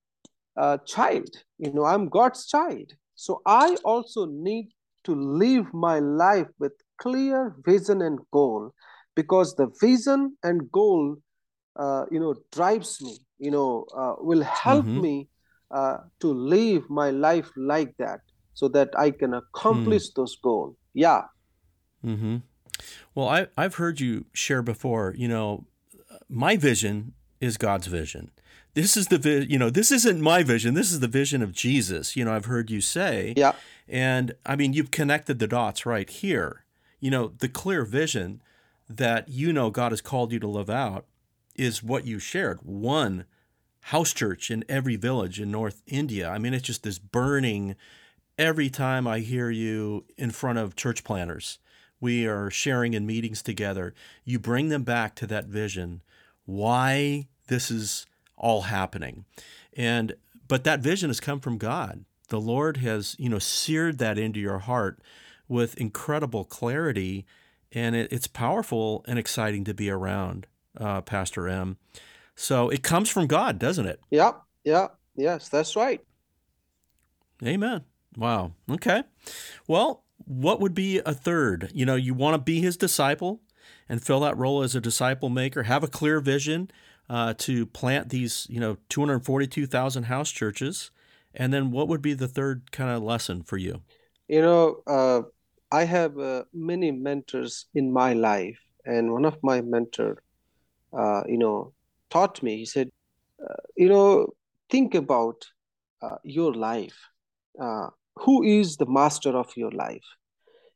uh, 0.58 0.78
child. 0.86 1.30
You 1.58 1.74
know, 1.74 1.86
I'm 1.86 2.10
God's 2.10 2.46
child. 2.48 2.92
So 3.16 3.42
I 3.46 3.78
also 3.84 4.26
need 4.26 4.70
to 5.04 5.16
live 5.16 5.74
my 5.74 6.00
life 6.00 6.48
with 6.60 6.74
clear 6.98 7.56
vision 7.66 8.02
and 8.02 8.20
goal 8.32 8.74
because 9.16 9.56
the 9.56 9.72
vision 9.80 10.38
and 10.44 10.72
goal, 10.72 11.18
uh, 11.76 12.06
you 12.12 12.20
know, 12.20 12.36
drives 12.52 13.02
me, 13.02 13.18
you 13.40 13.52
know, 13.52 13.86
uh, 13.96 14.16
will 14.20 14.44
help 14.44 14.86
mm-hmm. 14.86 15.02
me 15.02 15.30
uh, 15.72 15.98
to 16.20 16.28
live 16.28 16.90
my 16.90 17.10
life 17.10 17.50
like 17.56 17.96
that 17.98 18.22
so 18.54 18.68
that 18.70 18.90
I 18.98 19.12
can 19.12 19.34
accomplish 19.34 20.10
mm. 20.10 20.16
those 20.16 20.36
goals. 20.36 20.76
Yeah. 20.94 21.24
Mm-hmm. 22.06 22.38
Well, 23.16 23.30
I, 23.30 23.48
I've 23.58 23.76
heard 23.76 24.00
you 24.00 24.26
share 24.34 24.62
before, 24.62 25.14
you 25.18 25.28
know, 25.28 25.66
my 26.30 26.58
vision 26.58 27.14
is 27.40 27.58
God's 27.58 27.88
vision. 27.88 28.32
This 28.74 28.96
is 28.96 29.08
the 29.08 29.18
vi- 29.18 29.48
you 29.50 29.60
know 29.60 29.70
this 29.70 29.92
isn't 29.92 30.22
my 30.22 30.44
vision. 30.44 30.74
This 30.74 30.92
is 30.92 31.00
the 31.00 31.08
vision 31.08 31.42
of 31.42 31.52
Jesus. 31.52 32.16
You 32.16 32.26
know 32.26 32.34
I've 32.34 32.46
heard 32.46 32.70
you 32.70 32.82
say. 32.82 33.34
Yeah. 33.36 33.54
And 33.88 34.36
I 34.46 34.56
mean 34.56 34.74
you've 34.74 34.92
connected 34.92 35.40
the 35.40 35.48
dots 35.48 35.86
right 35.86 36.10
here. 36.10 36.64
You 37.00 37.12
know 37.12 37.34
the 37.40 37.50
clear 37.50 37.84
vision 37.84 38.42
that 38.90 39.30
you 39.30 39.54
know 39.54 39.70
God 39.70 39.92
has 39.92 40.02
called 40.02 40.32
you 40.32 40.40
to 40.40 40.48
live 40.48 40.70
out 40.70 41.06
is 41.56 41.84
what 41.84 42.06
you 42.06 42.20
shared. 42.20 42.60
One 42.64 43.26
house 43.86 44.14
church 44.14 44.52
in 44.52 44.64
every 44.70 44.96
village 44.96 45.40
in 45.40 45.52
North 45.52 45.82
India. 45.88 46.30
I 46.30 46.38
mean 46.38 46.54
it's 46.54 46.68
just 46.68 46.84
this 46.84 47.00
burning 47.00 47.76
every 48.38 48.70
time 48.70 49.08
I 49.08 49.20
hear 49.20 49.50
you 49.50 50.06
in 50.18 50.32
front 50.32 50.58
of 50.58 50.76
church 50.76 51.04
planters, 51.04 51.60
we 52.00 52.26
are 52.26 52.50
sharing 52.50 52.94
in 52.94 53.06
meetings 53.06 53.42
together, 53.44 53.94
you 54.26 54.40
bring 54.40 54.70
them 54.70 54.84
back 54.84 55.14
to 55.16 55.28
that 55.28 55.46
vision, 55.46 56.02
why 56.46 57.28
this 57.48 57.70
is 57.70 58.08
all 58.42 58.64
happening. 58.64 59.24
And 59.74 60.16
but 60.50 60.66
that 60.66 60.82
vision 60.82 61.10
has 61.10 61.22
come 61.22 61.40
from 61.40 61.58
God. 61.58 62.04
The 62.28 62.42
Lord 62.42 62.78
has, 62.78 63.16
you 63.18 63.30
know, 63.30 63.40
seared 63.40 64.00
that 64.00 64.18
into 64.18 64.40
your 64.40 64.60
heart 64.60 65.00
with 65.48 65.78
incredible 65.78 66.44
clarity, 66.44 67.26
and 67.72 67.96
it, 67.96 68.12
it's 68.12 68.28
powerful 68.28 69.06
and 69.08 69.18
exciting 69.18 69.64
to 69.66 69.74
be 69.74 69.90
around, 69.90 70.48
uh, 70.78 71.02
Pastor 71.02 71.48
M. 71.48 71.78
So 72.36 72.70
it 72.70 72.84
comes 72.84 73.10
from 73.10 73.28
God, 73.28 73.60
doesn't 73.60 73.86
it? 73.86 74.02
Yeah, 74.10 74.32
yeah, 74.64 74.88
yes, 75.16 75.48
that's 75.48 75.76
right. 75.76 76.02
Amen. 77.46 77.84
Wow. 78.18 78.54
Okay. 78.70 79.04
Well, 79.68 80.04
what 80.26 80.60
would 80.60 80.74
be 80.74 81.00
a 81.00 81.14
third? 81.14 81.72
You 81.74 81.86
know, 81.86 81.96
you 81.96 82.14
want 82.14 82.36
to 82.36 82.42
be 82.42 82.62
his 82.62 82.78
disciple 82.78 83.42
and 83.88 84.04
fill 84.04 84.22
that 84.22 84.38
role 84.38 84.64
as 84.64 84.76
a 84.76 84.82
disciple 84.82 85.30
maker, 85.30 85.64
have 85.64 85.84
a 85.84 85.88
clear 85.88 86.20
vision 86.20 86.72
uh, 87.12 87.34
to 87.38 87.66
plant 87.66 88.10
these, 88.10 88.48
you 88.50 88.60
know, 88.60 88.78
242,000 88.90 90.04
house 90.04 90.32
churches 90.32 90.92
And 91.34 91.54
then 91.54 91.72
what 91.72 91.88
would 91.90 92.02
be 92.02 92.14
the 92.14 92.28
third 92.28 92.72
kind 92.72 92.90
of 92.92 93.04
lesson 93.04 93.44
for 93.44 93.58
you? 93.58 93.82
You 94.28 94.42
know, 94.42 94.84
uh, 94.88 95.22
I 95.72 95.86
have 95.86 96.18
uh, 96.18 96.44
many 96.54 96.92
mentors 96.92 97.68
in 97.74 97.92
my 97.92 98.14
life, 98.14 98.60
and 98.86 99.12
one 99.12 99.26
of 99.26 99.38
my 99.44 99.62
mentor, 99.62 100.24
uh, 100.94 101.24
you 101.28 101.38
know, 101.38 101.74
taught 102.10 102.44
me. 102.44 102.58
He 102.58 102.66
said, 102.66 102.90
uh, 103.44 103.62
you 103.78 103.90
know, 103.90 104.34
think 104.70 104.96
about 104.96 105.46
uh, 106.02 106.18
your 106.24 106.54
life. 106.54 107.00
Who 108.26 108.44
is 108.44 108.78
the 108.78 108.86
master 108.86 109.32
of 109.32 109.56
your 109.58 109.72
life? 109.72 110.08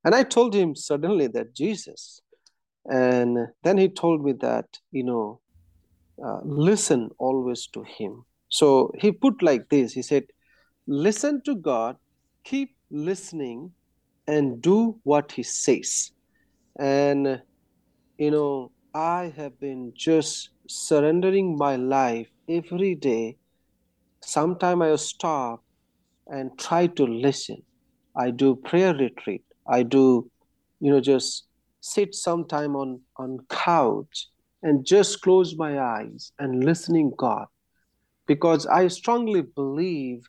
And 0.04 0.16
I 0.16 0.24
told 0.24 0.56
him 0.56 0.76
suddenly 0.76 1.28
that 1.28 1.54
Jesus. 1.54 2.22
And 2.86 3.48
then 3.64 3.78
he 3.78 3.90
told 3.90 4.24
me 4.24 4.34
that, 4.42 4.80
you 4.92 5.04
know, 5.04 5.42
uh, 6.24 6.40
listen 6.44 7.10
always 7.18 7.68
to 7.68 7.84
him. 7.84 8.26
So 8.50 8.92
he 8.98 9.12
put 9.12 9.42
like 9.42 9.70
this 9.70 9.94
he 9.94 10.02
said, 10.02 10.26
listen 10.88 11.42
to 11.46 11.56
God, 11.56 11.98
keep 12.44 12.76
listening, 12.92 13.72
and 14.28 14.62
do 14.62 15.00
what 15.04 15.32
he 15.32 15.44
says. 15.44 16.12
And, 16.80 17.42
you 18.18 18.32
know, 18.32 18.72
I 18.94 19.34
have 19.36 19.60
been 19.60 19.94
just 19.96 20.50
surrendering 20.68 21.58
my 21.58 21.76
life 21.76 22.28
every 22.50 22.96
day. 22.96 23.38
Sometime 24.22 24.82
I 24.82 24.96
stop 24.96 25.64
and 26.28 26.58
try 26.58 26.88
to 26.88 27.06
listen. 27.06 27.62
I 28.18 28.32
do 28.32 28.56
prayer 28.56 28.94
retreat. 28.94 29.44
I 29.68 29.84
do, 29.84 30.30
you 30.80 30.92
know, 30.92 31.02
just 31.02 31.46
sit 31.82 32.16
sometime 32.16 32.76
on 32.76 33.02
on 33.18 33.40
couch 33.50 34.30
and 34.66 34.84
just 34.84 35.22
close 35.22 35.56
my 35.56 35.80
eyes 35.80 36.32
and 36.40 36.64
listening 36.64 37.14
God, 37.16 37.46
because 38.26 38.66
I 38.66 38.88
strongly 38.88 39.44
believe 39.44 40.28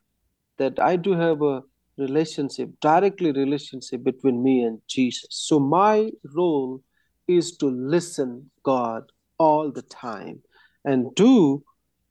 that 0.58 0.78
I 0.78 0.96
do 0.96 1.12
have 1.12 1.40
a 1.40 1.62
relationship, 1.96 2.68
directly 2.82 3.32
relationship 3.32 4.04
between 4.04 4.42
me 4.42 4.62
and 4.62 4.80
Jesus. 4.86 5.28
So 5.30 5.58
my 5.58 6.10
role 6.34 6.82
is 7.26 7.56
to 7.56 7.66
listen 7.66 8.50
God 8.62 9.10
all 9.38 9.72
the 9.72 9.82
time 9.82 10.42
and 10.84 11.14
do 11.14 11.64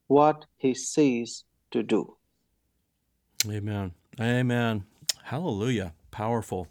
what 0.08 0.46
He 0.58 0.74
says 0.74 1.44
to 1.70 1.84
do. 1.84 2.18
Amen. 3.48 3.92
Amen. 4.20 4.84
Hallelujah. 5.24 5.94
Powerful. 6.10 6.68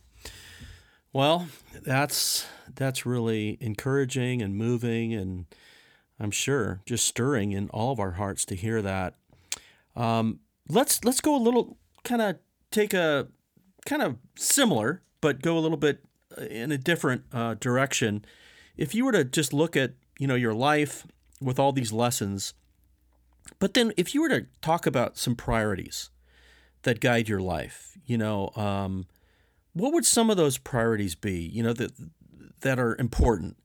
Well, 1.13 1.47
that's 1.85 2.45
that's 2.77 3.07
really 3.07 3.59
encouraging 3.61 4.43
and 4.43 4.57
moving, 4.57 5.15
and 5.15 5.47
I'm 6.19 6.31
sure 6.31 6.81
just 6.87 7.07
stirring 7.07 7.53
in 7.53 7.69
all 7.71 7.93
of 7.93 8.01
our 8.01 8.13
hearts 8.13 8.45
to 8.47 8.55
hear 8.55 8.83
that. 8.83 9.15
Um, 9.97 10.41
let's 10.69 11.05
let's 11.05 11.21
go 11.21 11.37
a 11.37 11.39
little 11.39 11.77
kind 12.03 12.23
of 12.23 12.37
take 12.71 12.95
a 12.95 13.29
kind 13.87 14.03
of 14.03 14.17
similar, 14.37 15.03
but 15.21 15.43
go 15.43 15.57
a 15.57 15.61
little 15.61 15.77
bit 15.77 16.05
uh, 16.37 16.45
in 16.45 16.73
a 16.73 16.79
different 16.79 17.25
uh, 17.33 17.55
direction. 17.55 18.25
If 18.77 18.95
you 18.95 19.05
were 19.05 19.13
to 19.13 19.25
just 19.25 19.53
look 19.53 19.77
at 19.77 19.95
you 20.19 20.27
know 20.27 20.35
your 20.35 20.55
life 20.55 21.07
with 21.41 21.59
all 21.59 21.73
these 21.73 21.93
lessons, 21.93 22.55
but 23.59 23.75
then 23.75 23.93
if 23.97 24.15
you 24.15 24.23
were 24.23 24.29
to 24.29 24.47
talk 24.63 24.87
about 24.87 25.17
some 25.17 25.37
priorities 25.37 26.11
that 26.83 27.01
guide 27.01 27.29
your 27.29 27.41
life, 27.41 27.97
you 28.05 28.19
know. 28.19 28.51
Um, 28.57 29.07
what 29.75 29.93
would 29.93 30.07
some 30.07 30.31
of 30.31 30.37
those 30.37 30.57
priorities 30.57 31.15
be? 31.15 31.41
You 31.41 31.63
know 31.63 31.73
that 31.73 31.93
that 32.65 32.81
are 32.81 32.97
important. 32.97 33.57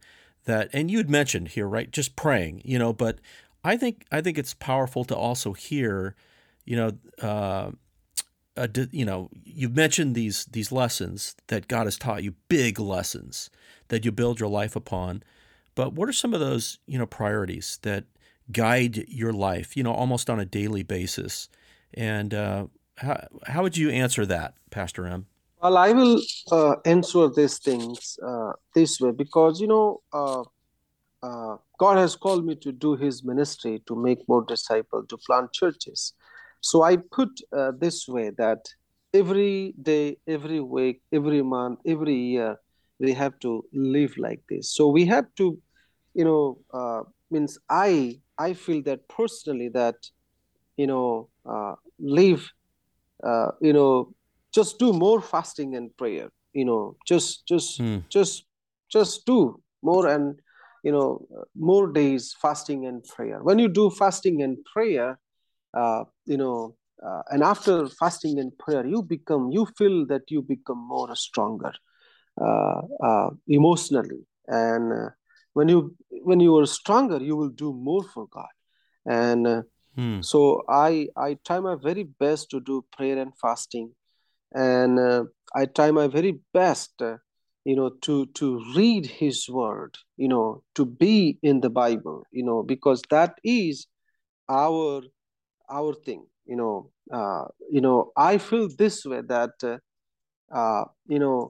That 0.46 0.70
and 0.72 0.89
you 0.91 0.98
had 0.98 1.10
mentioned 1.10 1.50
here, 1.50 1.68
right? 1.68 1.89
Just 1.91 2.15
praying, 2.15 2.62
you 2.63 2.77
know. 2.79 2.94
But 2.94 3.20
I 3.63 3.75
think 3.75 4.06
I 4.12 4.22
think 4.22 4.38
it's 4.38 4.53
powerful 4.53 5.03
to 5.06 5.15
also 5.15 5.53
hear, 5.53 6.15
you 6.65 6.75
know, 6.75 6.91
uh, 7.22 7.72
you 8.91 9.06
know, 9.06 9.29
you've 9.44 9.75
mentioned 9.75 10.15
these 10.15 10.46
these 10.46 10.72
lessons 10.72 11.36
that 11.48 11.68
God 11.68 11.86
has 11.86 11.98
taught 11.98 12.24
you, 12.24 12.36
big 12.48 12.79
lessons 12.79 13.50
that 13.88 14.06
you 14.06 14.12
build 14.12 14.39
your 14.39 14.50
life 14.50 14.75
upon. 14.75 15.24
But 15.75 15.94
what 15.94 16.10
are 16.10 16.13
some 16.13 16.34
of 16.34 16.39
those, 16.39 16.79
you 16.88 16.98
know, 16.98 17.06
priorities 17.06 17.79
that 17.84 18.06
guide 18.51 19.06
your 19.08 19.34
life, 19.34 19.77
you 19.77 19.84
know, 19.84 19.94
almost 19.94 20.29
on 20.29 20.39
a 20.39 20.46
daily 20.46 20.84
basis? 20.84 21.50
And 21.94 22.34
uh, 22.34 22.68
how 22.98 23.27
how 23.46 23.63
would 23.63 23.77
you 23.77 23.89
answer 23.89 24.25
that, 24.25 24.56
Pastor 24.72 25.06
M? 25.06 25.27
Well, 25.61 25.77
I 25.77 25.91
will 25.91 26.21
uh, 26.51 26.75
answer 26.85 27.29
these 27.29 27.59
things 27.59 28.17
uh, 28.25 28.53
this 28.75 28.99
way 28.99 29.11
because 29.11 29.59
you 29.59 29.67
know 29.67 30.01
uh, 30.13 30.43
uh, 31.23 31.57
God 31.79 31.97
has 31.97 32.15
called 32.15 32.45
me 32.45 32.55
to 32.57 32.71
do 32.71 32.95
His 32.95 33.23
ministry 33.25 33.81
to 33.87 33.95
make 33.95 34.19
more 34.29 34.43
disciples, 34.45 35.07
to 35.09 35.17
plant 35.27 35.53
churches. 35.53 36.13
So 36.61 36.83
I 36.83 36.97
put 36.97 37.29
uh, 37.53 37.71
this 37.79 38.07
way 38.07 38.31
that 38.37 38.65
every 39.13 39.75
day, 39.81 40.17
every 40.27 40.61
week, 40.61 41.01
every 41.13 41.41
month, 41.43 41.79
every 41.85 42.15
year, 42.15 42.57
we 42.99 43.13
have 43.13 43.39
to 43.41 43.63
live 43.73 44.17
like 44.17 44.41
this. 44.49 44.73
So 44.75 44.87
we 44.89 45.05
have 45.07 45.25
to, 45.37 45.57
you 46.13 46.25
know, 46.25 46.59
uh, 46.73 47.03
means 47.31 47.59
I 47.69 48.21
I 48.37 48.53
feel 48.53 48.83
that 48.83 49.07
personally 49.09 49.69
that 49.69 49.95
you 50.77 50.87
know 50.87 51.29
live, 51.99 52.51
you 53.61 53.73
know 53.73 54.13
just 54.53 54.79
do 54.79 54.94
more 54.94 55.22
fasting 55.22 55.75
and 55.75 55.96
prayer 55.98 56.29
you 56.53 56.65
know 56.65 56.96
just 57.06 57.46
just 57.48 57.79
mm. 57.79 58.03
just 58.10 58.46
just 58.89 59.25
do 59.25 59.62
more 59.84 60.08
and 60.08 60.39
you 60.84 60.91
know 60.91 61.25
more 61.56 61.91
days 61.91 62.36
fasting 62.41 62.86
and 62.86 63.03
prayer 63.03 63.39
when 63.44 63.60
you 63.60 63.68
do 63.68 63.89
fasting 63.89 64.41
and 64.41 64.58
prayer 64.65 65.20
uh, 65.74 66.03
you 66.25 66.38
know 66.38 66.75
uh, 67.06 67.22
and 67.29 67.44
after 67.44 67.88
fasting 67.88 68.39
and 68.39 68.58
prayer 68.58 68.86
you 68.86 69.01
become 69.01 69.51
you 69.51 69.65
feel 69.77 70.06
that 70.06 70.24
you 70.29 70.41
become 70.41 70.77
more 70.88 71.15
stronger 71.15 71.72
uh, 72.41 72.82
uh 73.03 73.29
emotionally 73.48 74.25
and 74.48 74.91
uh, 74.91 75.10
when 75.53 75.70
you 75.70 75.96
when 76.24 76.39
you 76.39 76.58
are 76.58 76.65
stronger 76.65 77.18
you 77.18 77.36
will 77.36 77.50
do 77.50 77.74
more 77.74 78.03
for 78.03 78.27
god 78.27 78.53
and 79.06 79.46
mm. 79.98 80.25
so 80.25 80.63
i 80.70 81.08
i 81.15 81.38
try 81.46 81.60
my 81.60 81.75
very 81.75 82.03
best 82.03 82.50
to 82.50 82.60
do 82.60 82.84
prayer 82.96 83.18
and 83.20 83.34
fasting 83.38 83.91
and 84.53 85.00
uh, 85.00 85.24
I 85.56 85.65
try 85.65 85.91
my 85.91 86.08
very 86.08 86.39
best, 86.53 87.01
uh, 87.01 87.18
you 87.65 87.75
know, 87.75 87.89
to 88.01 88.25
to 88.27 88.63
read 88.75 89.06
His 89.06 89.48
Word, 89.50 89.98
you 90.18 90.27
know, 90.27 90.63
to 90.75 90.86
be 90.86 91.38
in 91.44 91.62
the 91.62 91.70
Bible, 91.70 92.25
you 92.32 92.44
know, 92.44 92.63
because 92.63 93.01
that 93.10 93.36
is 93.44 93.88
our 94.48 95.01
our 95.70 95.94
thing, 95.94 96.25
you 96.46 96.56
know. 96.56 96.91
Uh, 97.12 97.46
you 97.72 97.82
know, 97.82 98.12
I 98.15 98.38
feel 98.38 98.70
this 98.77 99.03
way 99.03 99.22
that, 99.27 99.51
uh, 99.63 99.77
uh, 100.56 100.86
you 101.08 101.18
know, 101.20 101.50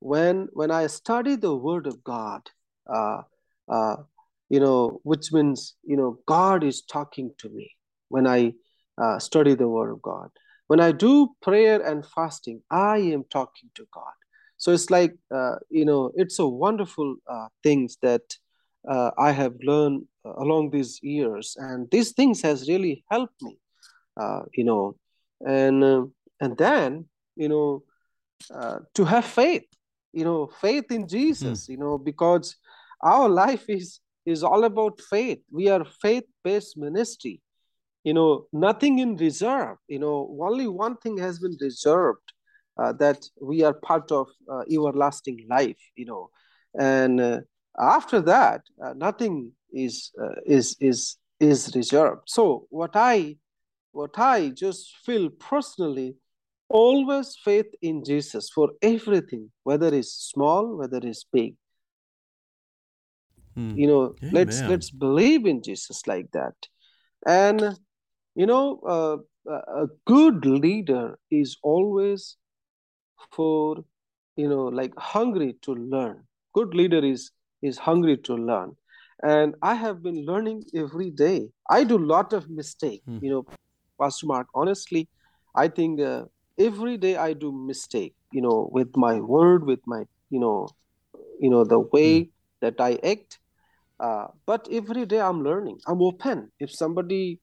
when 0.00 0.48
when 0.52 0.70
I 0.70 0.86
study 0.86 1.36
the 1.36 1.54
Word 1.54 1.86
of 1.86 2.02
God, 2.04 2.42
uh, 2.86 3.22
uh, 3.68 3.96
you 4.48 4.60
know, 4.60 5.00
which 5.02 5.32
means 5.32 5.74
you 5.84 5.96
know 5.96 6.18
God 6.26 6.64
is 6.64 6.82
talking 6.82 7.32
to 7.38 7.48
me 7.48 7.70
when 8.08 8.26
I 8.26 8.54
uh, 8.96 9.18
study 9.18 9.54
the 9.54 9.68
Word 9.68 9.90
of 9.90 10.02
God 10.02 10.30
when 10.68 10.80
I 10.80 10.92
do 10.92 11.34
prayer 11.42 11.80
and 11.82 12.06
fasting, 12.06 12.62
I 12.70 12.98
am 12.98 13.24
talking 13.24 13.70
to 13.74 13.86
God. 13.90 14.12
So 14.58 14.72
it's 14.72 14.90
like, 14.90 15.16
uh, 15.34 15.56
you 15.70 15.84
know, 15.84 16.12
it's 16.14 16.38
a 16.38 16.46
wonderful 16.46 17.16
uh, 17.26 17.48
things 17.62 17.96
that 18.02 18.22
uh, 18.88 19.10
I 19.18 19.32
have 19.32 19.54
learned 19.62 20.06
uh, 20.24 20.34
along 20.36 20.70
these 20.70 21.00
years. 21.02 21.56
And 21.58 21.90
these 21.90 22.12
things 22.12 22.42
has 22.42 22.68
really 22.68 23.04
helped 23.10 23.40
me, 23.42 23.58
uh, 24.20 24.42
you 24.52 24.64
know, 24.64 24.96
and, 25.46 25.82
uh, 25.82 26.04
and 26.40 26.56
then, 26.56 27.06
you 27.34 27.48
know, 27.48 27.82
to 28.94 29.04
have 29.04 29.24
faith, 29.24 29.64
you 30.12 30.24
know, 30.24 30.50
faith 30.60 30.90
in 30.90 31.08
Jesus, 31.08 31.66
mm. 31.66 31.68
you 31.70 31.76
know, 31.76 31.98
because 31.98 32.56
our 33.02 33.28
life 33.28 33.64
is, 33.68 34.00
is 34.26 34.42
all 34.42 34.64
about 34.64 35.00
faith. 35.00 35.38
We 35.50 35.68
are 35.68 35.84
faith-based 35.84 36.76
ministry 36.76 37.40
you 38.04 38.14
know 38.14 38.46
nothing 38.52 38.98
in 38.98 39.16
reserve. 39.16 39.76
You 39.88 39.98
know 39.98 40.36
only 40.40 40.68
one 40.68 40.96
thing 40.96 41.18
has 41.18 41.38
been 41.38 41.56
reserved 41.60 42.32
uh, 42.78 42.92
that 42.94 43.24
we 43.40 43.62
are 43.62 43.74
part 43.74 44.10
of 44.12 44.28
uh, 44.50 44.62
everlasting 44.70 45.46
life 45.50 45.80
you 45.96 46.06
know. 46.06 46.30
And 46.78 47.20
uh, 47.20 47.40
after 47.78 48.20
that 48.22 48.62
uh, 48.84 48.94
nothing 48.94 49.52
is 49.72 50.10
uh, 50.20 50.40
is 50.46 50.76
is 50.80 51.16
is 51.40 51.74
reserved. 51.74 52.22
So 52.26 52.66
what 52.70 52.94
i 52.94 53.36
what 53.92 54.18
i 54.18 54.48
just 54.50 54.96
feel 55.04 55.28
personally 55.30 56.14
always 56.68 57.36
faith 57.42 57.66
in 57.80 58.04
jesus 58.04 58.50
for 58.50 58.70
everything 58.82 59.50
whether 59.62 59.92
it's 59.94 60.12
small 60.12 60.76
whether 60.76 60.98
it's 61.02 61.24
big. 61.24 61.56
Hmm. 63.54 63.74
you 63.76 63.86
know 63.86 64.14
Amen. 64.22 64.34
let's 64.34 64.62
let's 64.68 64.90
believe 64.90 65.46
in 65.46 65.62
jesus 65.62 66.06
like 66.06 66.30
that. 66.32 66.54
And 67.26 67.78
you 68.38 68.46
know, 68.46 68.80
uh, 68.86 69.16
a 69.82 69.86
good 70.06 70.46
leader 70.46 71.18
is 71.28 71.56
always 71.64 72.36
for, 73.32 73.84
you 74.36 74.48
know, 74.48 74.66
like 74.66 74.92
hungry 74.96 75.56
to 75.62 75.74
learn. 75.74 76.22
Good 76.54 76.72
leader 76.72 77.04
is 77.04 77.32
is 77.62 77.78
hungry 77.78 78.16
to 78.28 78.36
learn, 78.36 78.76
and 79.24 79.56
I 79.60 79.74
have 79.74 80.04
been 80.04 80.24
learning 80.24 80.62
every 80.82 81.10
day. 81.10 81.48
I 81.68 81.82
do 81.82 81.98
a 81.98 82.06
lot 82.14 82.32
of 82.32 82.48
mistake. 82.48 83.02
Hmm. 83.06 83.18
You 83.20 83.30
know, 83.30 83.46
Pastor 84.00 84.26
Mark. 84.26 84.46
Honestly, 84.54 85.08
I 85.56 85.66
think 85.66 86.00
uh, 86.00 86.26
every 86.56 86.96
day 86.96 87.16
I 87.16 87.32
do 87.32 87.50
mistake, 87.50 88.14
you 88.30 88.40
know, 88.40 88.70
with 88.70 88.96
my 88.96 89.18
word, 89.18 89.66
with 89.66 89.80
my, 89.86 90.04
you 90.30 90.38
know, 90.38 90.68
you 91.40 91.50
know, 91.50 91.64
the 91.64 91.80
way 91.80 92.20
mm. 92.20 92.30
that 92.60 92.80
I 92.80 93.00
act. 93.02 93.40
Uh, 93.98 94.28
but 94.46 94.68
every 94.70 95.06
day 95.06 95.20
I'm 95.20 95.42
learning. 95.42 95.78
I'm 95.88 96.00
open. 96.02 96.52
If 96.60 96.70
somebody 96.70 97.40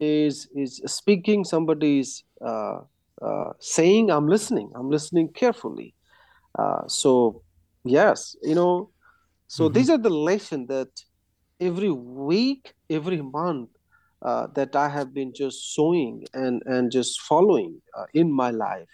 is 0.00 0.48
is 0.54 0.80
speaking, 0.86 1.44
somebody 1.44 2.00
is 2.00 2.22
uh, 2.44 2.80
uh, 3.20 3.52
saying, 3.58 4.10
I'm 4.10 4.28
listening. 4.28 4.70
I'm 4.74 4.90
listening 4.90 5.28
carefully. 5.28 5.94
Uh, 6.58 6.86
so 6.86 7.42
yes, 7.84 8.36
you 8.42 8.54
know, 8.54 8.90
so 9.46 9.64
mm-hmm. 9.64 9.74
these 9.74 9.90
are 9.90 9.98
the 9.98 10.10
lesson 10.10 10.66
that 10.66 10.88
every 11.60 11.90
week, 11.90 12.74
every 12.90 13.20
month, 13.20 13.70
uh, 14.22 14.48
that 14.54 14.74
I 14.74 14.88
have 14.88 15.14
been 15.14 15.32
just 15.32 15.74
sowing 15.74 16.24
and 16.34 16.62
and 16.66 16.90
just 16.90 17.20
following 17.22 17.80
uh, 17.96 18.06
in 18.14 18.32
my 18.32 18.50
life. 18.50 18.88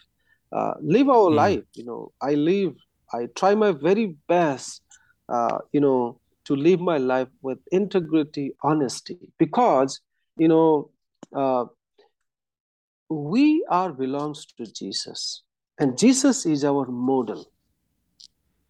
Uh, 0.53 0.75
live 0.81 1.09
our 1.09 1.31
mm. 1.31 1.35
life, 1.35 1.65
you 1.75 1.85
know. 1.85 2.13
I 2.21 2.35
live. 2.35 2.75
I 3.13 3.27
try 3.35 3.55
my 3.55 3.73
very 3.73 4.17
best, 4.29 4.83
uh, 5.29 5.59
you 5.73 5.81
know, 5.81 6.21
to 6.45 6.55
live 6.55 6.81
my 6.81 6.99
life 6.99 7.29
with 7.43 7.59
integrity, 7.73 8.53
honesty, 8.63 9.19
because 9.39 10.01
you 10.37 10.49
know 10.49 10.91
uh, 11.35 11.65
we 13.09 13.65
are 13.69 13.93
belongs 13.93 14.47
to 14.57 14.67
Jesus, 14.67 15.43
and 15.79 15.99
Jesus 15.99 16.47
is 16.47 16.65
our 16.65 16.87
model. 16.87 17.51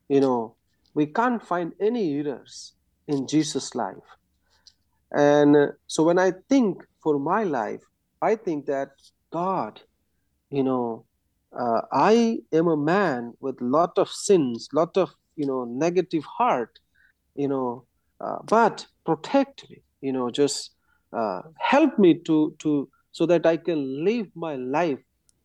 You 0.08 0.20
know, 0.20 0.56
we 0.94 1.06
can't 1.06 1.42
find 1.42 1.72
any 1.80 2.18
errors 2.18 2.72
in 3.06 3.26
Jesus' 3.26 3.74
life. 3.74 4.08
And 5.12 5.56
uh, 5.56 5.66
so 5.86 6.02
when 6.02 6.18
I 6.18 6.32
think 6.48 6.82
for 7.02 7.18
my 7.18 7.44
life, 7.44 7.82
I 8.20 8.36
think 8.36 8.66
that 8.66 8.90
God, 9.32 9.80
you 10.50 10.62
know, 10.62 11.04
uh, 11.58 11.82
I 11.92 12.40
am 12.52 12.68
a 12.68 12.76
man 12.76 13.34
with 13.40 13.60
lot 13.60 13.96
of 13.96 14.08
sins, 14.08 14.68
lot 14.72 14.96
of 14.96 15.10
you 15.36 15.46
know 15.46 15.64
negative 15.64 16.24
heart, 16.24 16.78
you 17.34 17.48
know, 17.48 17.84
uh, 18.20 18.38
but 18.44 18.86
protect 19.04 19.68
me, 19.70 19.82
you 20.00 20.12
know, 20.12 20.30
just 20.30 20.73
uh, 21.14 21.42
help 21.58 21.98
me 21.98 22.14
to 22.26 22.54
to 22.58 22.88
so 23.12 23.26
that 23.26 23.46
I 23.46 23.56
can 23.56 24.04
live 24.04 24.26
my 24.34 24.56
life 24.56 24.98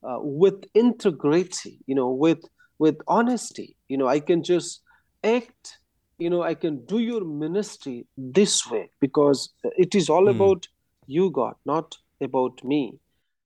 uh, 0.04 0.18
with 0.20 0.64
integrity, 0.74 1.80
you 1.86 1.96
know, 1.96 2.10
with 2.10 2.44
with 2.80 2.98
honesty. 3.08 3.76
You 3.88 3.98
know, 3.98 4.08
I 4.08 4.20
can 4.20 4.44
just 4.44 4.82
act 5.24 5.80
you 6.18 6.30
know 6.30 6.42
i 6.44 6.54
can 6.54 6.86
do 6.86 7.00
your 7.00 7.24
ministry 7.26 8.06
this 8.18 8.70
way 8.70 8.90
because 9.00 9.54
it 9.78 9.96
is 9.96 10.10
all 10.10 10.26
mm. 10.26 10.36
about 10.36 10.68
you 11.08 11.32
god 11.32 11.56
not 11.66 11.98
about 12.22 12.64
me 12.64 13.00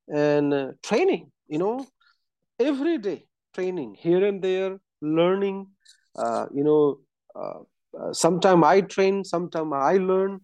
and 0.07 0.53
uh, 0.53 0.67
training 0.81 1.31
you 1.47 1.57
know 1.57 1.85
every 2.59 2.97
day 2.97 3.25
training 3.53 3.95
here 3.97 4.25
and 4.25 4.41
there 4.41 4.79
learning 5.01 5.67
uh, 6.15 6.45
you 6.53 6.63
know 6.63 6.99
uh, 7.35 7.59
uh, 7.99 8.13
sometime 8.13 8.63
i 8.63 8.81
train 8.81 9.23
sometime 9.23 9.73
i 9.73 9.93
learn 9.97 10.39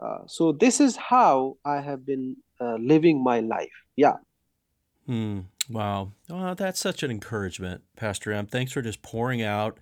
uh, 0.00 0.18
so 0.26 0.52
this 0.52 0.80
is 0.80 0.96
how 0.96 1.56
i 1.64 1.80
have 1.80 2.04
been 2.04 2.36
uh, 2.60 2.76
living 2.76 3.22
my 3.22 3.40
life 3.40 3.84
yeah 3.96 4.16
Hmm. 5.06 5.40
Wow. 5.68 6.12
Well, 6.28 6.54
that's 6.54 6.78
such 6.78 7.02
an 7.02 7.10
encouragement, 7.10 7.82
Pastor 7.96 8.32
M. 8.32 8.46
Thanks 8.46 8.70
for 8.70 8.80
just 8.80 9.02
pouring 9.02 9.42
out 9.42 9.76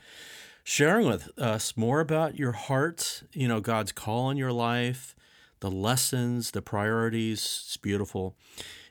sharing 0.68 1.06
with 1.06 1.30
us 1.38 1.78
more 1.78 2.00
about 2.00 2.38
your 2.38 2.52
heart, 2.52 3.22
you 3.32 3.48
know, 3.48 3.58
God's 3.58 3.90
call 3.90 4.26
on 4.26 4.36
your 4.36 4.52
life, 4.52 5.16
the 5.60 5.70
lessons, 5.70 6.50
the 6.50 6.60
priorities. 6.60 7.62
It's 7.64 7.76
beautiful. 7.78 8.36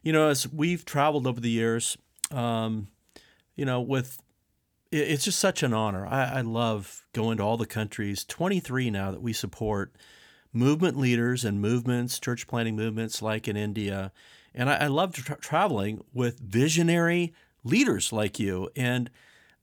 You 0.02 0.12
know, 0.12 0.30
as 0.30 0.52
we've 0.52 0.86
traveled 0.86 1.28
over 1.28 1.40
the 1.40 1.52
years, 1.52 2.00
um, 2.32 2.88
you 3.56 3.64
know, 3.64 3.80
with 3.80 4.22
it's 4.92 5.26
just 5.26 5.38
such 5.38 5.64
an 5.64 5.74
honor. 5.74 6.08
I, 6.08 6.38
I 6.38 6.42
love 6.42 7.06
going 7.14 7.38
to 7.38 7.44
all 7.44 7.58
the 7.58 7.66
countries, 7.66 8.24
23 8.24 8.90
now 8.90 9.12
that 9.12 9.22
we 9.22 9.34
support 9.34 9.96
movement 10.54 10.98
leaders 10.98 11.46
and 11.46 11.62
movements, 11.62 12.20
church 12.20 12.48
planting 12.48 12.76
movements 12.76 13.22
like 13.22 13.48
in 13.48 13.58
India. 13.58 14.12
And 14.54 14.70
I, 14.70 14.76
I 14.76 14.88
love 14.88 15.14
tra- 15.14 15.38
traveling 15.38 16.04
with 16.14 16.40
visionary 16.40 17.34
leaders 17.64 18.12
like 18.12 18.40
you. 18.40 18.70
And 18.76 19.10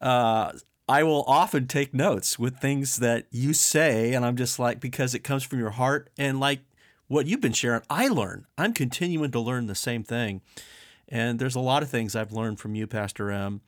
uh, 0.00 0.52
I 0.88 1.02
will 1.02 1.24
often 1.26 1.66
take 1.66 1.94
notes 1.94 2.38
with 2.38 2.58
things 2.58 2.98
that 2.98 3.26
you 3.30 3.52
say, 3.54 4.12
and 4.12 4.24
I'm 4.24 4.36
just 4.36 4.58
like, 4.58 4.80
because 4.80 5.14
it 5.14 5.20
comes 5.20 5.42
from 5.42 5.58
your 5.58 5.70
heart. 5.70 6.10
And 6.18 6.38
like 6.38 6.60
what 7.08 7.26
you've 7.26 7.40
been 7.40 7.52
sharing, 7.52 7.82
I 7.88 8.08
learn. 8.08 8.46
I'm 8.58 8.72
continuing 8.72 9.30
to 9.32 9.40
learn 9.40 9.66
the 9.66 9.74
same 9.74 10.04
thing. 10.04 10.42
And 11.08 11.38
there's 11.38 11.54
a 11.54 11.60
lot 11.60 11.82
of 11.82 11.90
things 11.90 12.14
I've 12.14 12.32
learned 12.32 12.60
from 12.60 12.74
you, 12.74 12.86
Pastor 12.86 13.30
M. 13.30 13.60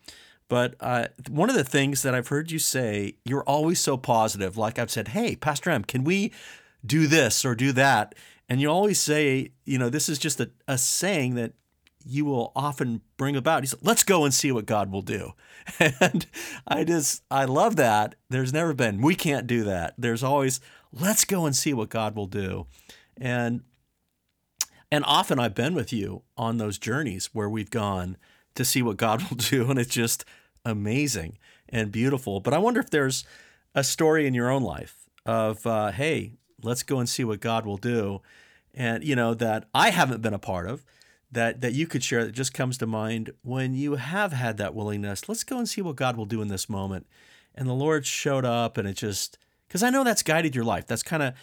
But 0.48 0.74
uh, 0.78 1.08
one 1.28 1.50
of 1.50 1.56
the 1.56 1.64
things 1.64 2.02
that 2.02 2.14
I've 2.14 2.28
heard 2.28 2.50
you 2.50 2.58
say, 2.58 3.16
you're 3.24 3.42
always 3.42 3.80
so 3.80 3.96
positive. 3.96 4.56
Like 4.56 4.78
I've 4.78 4.90
said, 4.90 5.08
hey, 5.08 5.36
Pastor 5.36 5.70
M, 5.70 5.84
can 5.84 6.04
we 6.04 6.32
do 6.86 7.06
this 7.06 7.44
or 7.44 7.54
do 7.54 7.72
that? 7.72 8.14
And 8.48 8.60
you 8.60 8.70
always 8.70 9.00
say, 9.00 9.50
you 9.64 9.78
know, 9.78 9.88
this 9.88 10.08
is 10.08 10.18
just 10.18 10.40
a, 10.40 10.50
a 10.68 10.78
saying 10.78 11.34
that 11.34 11.52
you 12.04 12.24
will 12.24 12.52
often 12.54 13.00
bring 13.16 13.34
about. 13.34 13.64
He 13.64 13.66
said, 13.66 13.80
let's 13.82 14.04
go 14.04 14.24
and 14.24 14.32
see 14.32 14.52
what 14.52 14.66
God 14.66 14.90
will 14.90 15.02
do. 15.02 15.32
And 15.80 16.26
I 16.68 16.84
just, 16.84 17.24
I 17.28 17.44
love 17.44 17.74
that. 17.74 18.14
There's 18.30 18.52
never 18.52 18.72
been, 18.72 19.02
we 19.02 19.16
can't 19.16 19.48
do 19.48 19.64
that. 19.64 19.94
There's 19.98 20.22
always, 20.22 20.60
let's 20.92 21.24
go 21.24 21.44
and 21.44 21.56
see 21.56 21.74
what 21.74 21.88
God 21.88 22.14
will 22.14 22.28
do. 22.28 22.66
And, 23.16 23.62
and 24.92 25.02
often 25.04 25.40
I've 25.40 25.56
been 25.56 25.74
with 25.74 25.92
you 25.92 26.22
on 26.36 26.58
those 26.58 26.78
journeys 26.78 27.30
where 27.32 27.50
we've 27.50 27.70
gone 27.70 28.16
to 28.54 28.64
see 28.64 28.80
what 28.80 28.96
God 28.96 29.22
will 29.28 29.36
do. 29.36 29.68
And 29.68 29.76
it's 29.76 29.92
just 29.92 30.24
amazing 30.64 31.36
and 31.68 31.90
beautiful. 31.90 32.38
But 32.38 32.54
I 32.54 32.58
wonder 32.58 32.78
if 32.78 32.90
there's 32.90 33.24
a 33.74 33.82
story 33.82 34.28
in 34.28 34.34
your 34.34 34.50
own 34.50 34.62
life 34.62 35.08
of, 35.24 35.66
uh, 35.66 35.90
hey, 35.90 36.34
let's 36.62 36.82
go 36.82 36.98
and 36.98 37.08
see 37.08 37.24
what 37.24 37.40
God 37.40 37.66
will 37.66 37.76
do. 37.76 38.20
And, 38.74 39.02
you 39.02 39.16
know, 39.16 39.34
that 39.34 39.68
I 39.74 39.90
haven't 39.90 40.22
been 40.22 40.34
a 40.34 40.38
part 40.38 40.68
of 40.68 40.84
that 41.32 41.60
that 41.60 41.72
you 41.72 41.86
could 41.86 42.04
share 42.04 42.24
that 42.24 42.32
just 42.32 42.54
comes 42.54 42.78
to 42.78 42.86
mind. 42.86 43.32
When 43.42 43.74
you 43.74 43.96
have 43.96 44.32
had 44.32 44.58
that 44.58 44.74
willingness 44.74 45.28
let's 45.28 45.44
go 45.44 45.58
and 45.58 45.68
see 45.68 45.82
what 45.82 45.96
god 45.96 46.16
will 46.16 46.26
do 46.26 46.42
in 46.42 46.48
this 46.48 46.68
moment. 46.68 47.06
And 47.54 47.68
the 47.68 47.74
lord 47.74 48.06
showed 48.06 48.44
up 48.44 48.78
and 48.78 48.86
it 48.86 48.96
just 48.96 49.38
because 49.66 49.82
i 49.82 49.90
know 49.90 50.04
that's 50.04 50.22
guided 50.22 50.54
your 50.54 50.64
life. 50.64 50.86
That's 50.86 51.02
kind 51.02 51.22
of 51.22 51.34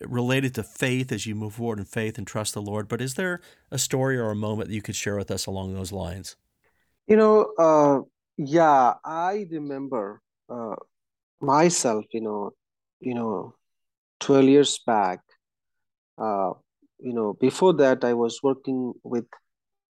related 0.00 0.54
to 0.54 0.62
faith 0.62 1.12
as 1.12 1.26
you 1.26 1.34
move 1.34 1.54
forward 1.54 1.78
in 1.78 1.84
faith 1.84 2.16
and 2.18 2.26
trust 2.26 2.54
the 2.54 2.62
lord. 2.62 2.88
But 2.88 3.00
is 3.00 3.14
there 3.14 3.40
a 3.70 3.78
story 3.78 4.16
or 4.18 4.30
a 4.30 4.36
moment 4.36 4.68
that 4.68 4.74
you 4.74 4.82
could 4.82 4.96
share 4.96 5.16
with 5.16 5.30
us 5.30 5.46
along 5.46 5.74
those 5.74 5.92
lines? 5.92 6.36
You 7.06 7.16
know 7.16 7.52
uh, 7.58 8.00
yeah 8.36 8.94
i 9.04 9.46
remember 9.50 10.22
uh, 10.48 10.76
myself 11.40 12.04
you 12.12 12.20
know 12.20 12.52
you 13.00 13.14
know 13.14 13.54
12 14.20 14.44
years 14.44 14.78
back 14.86 15.20
uh, 16.18 16.52
you 16.98 17.12
know 17.12 17.34
before 17.40 17.72
that 17.74 18.04
i 18.04 18.12
was 18.12 18.40
working 18.42 18.92
with 19.02 19.26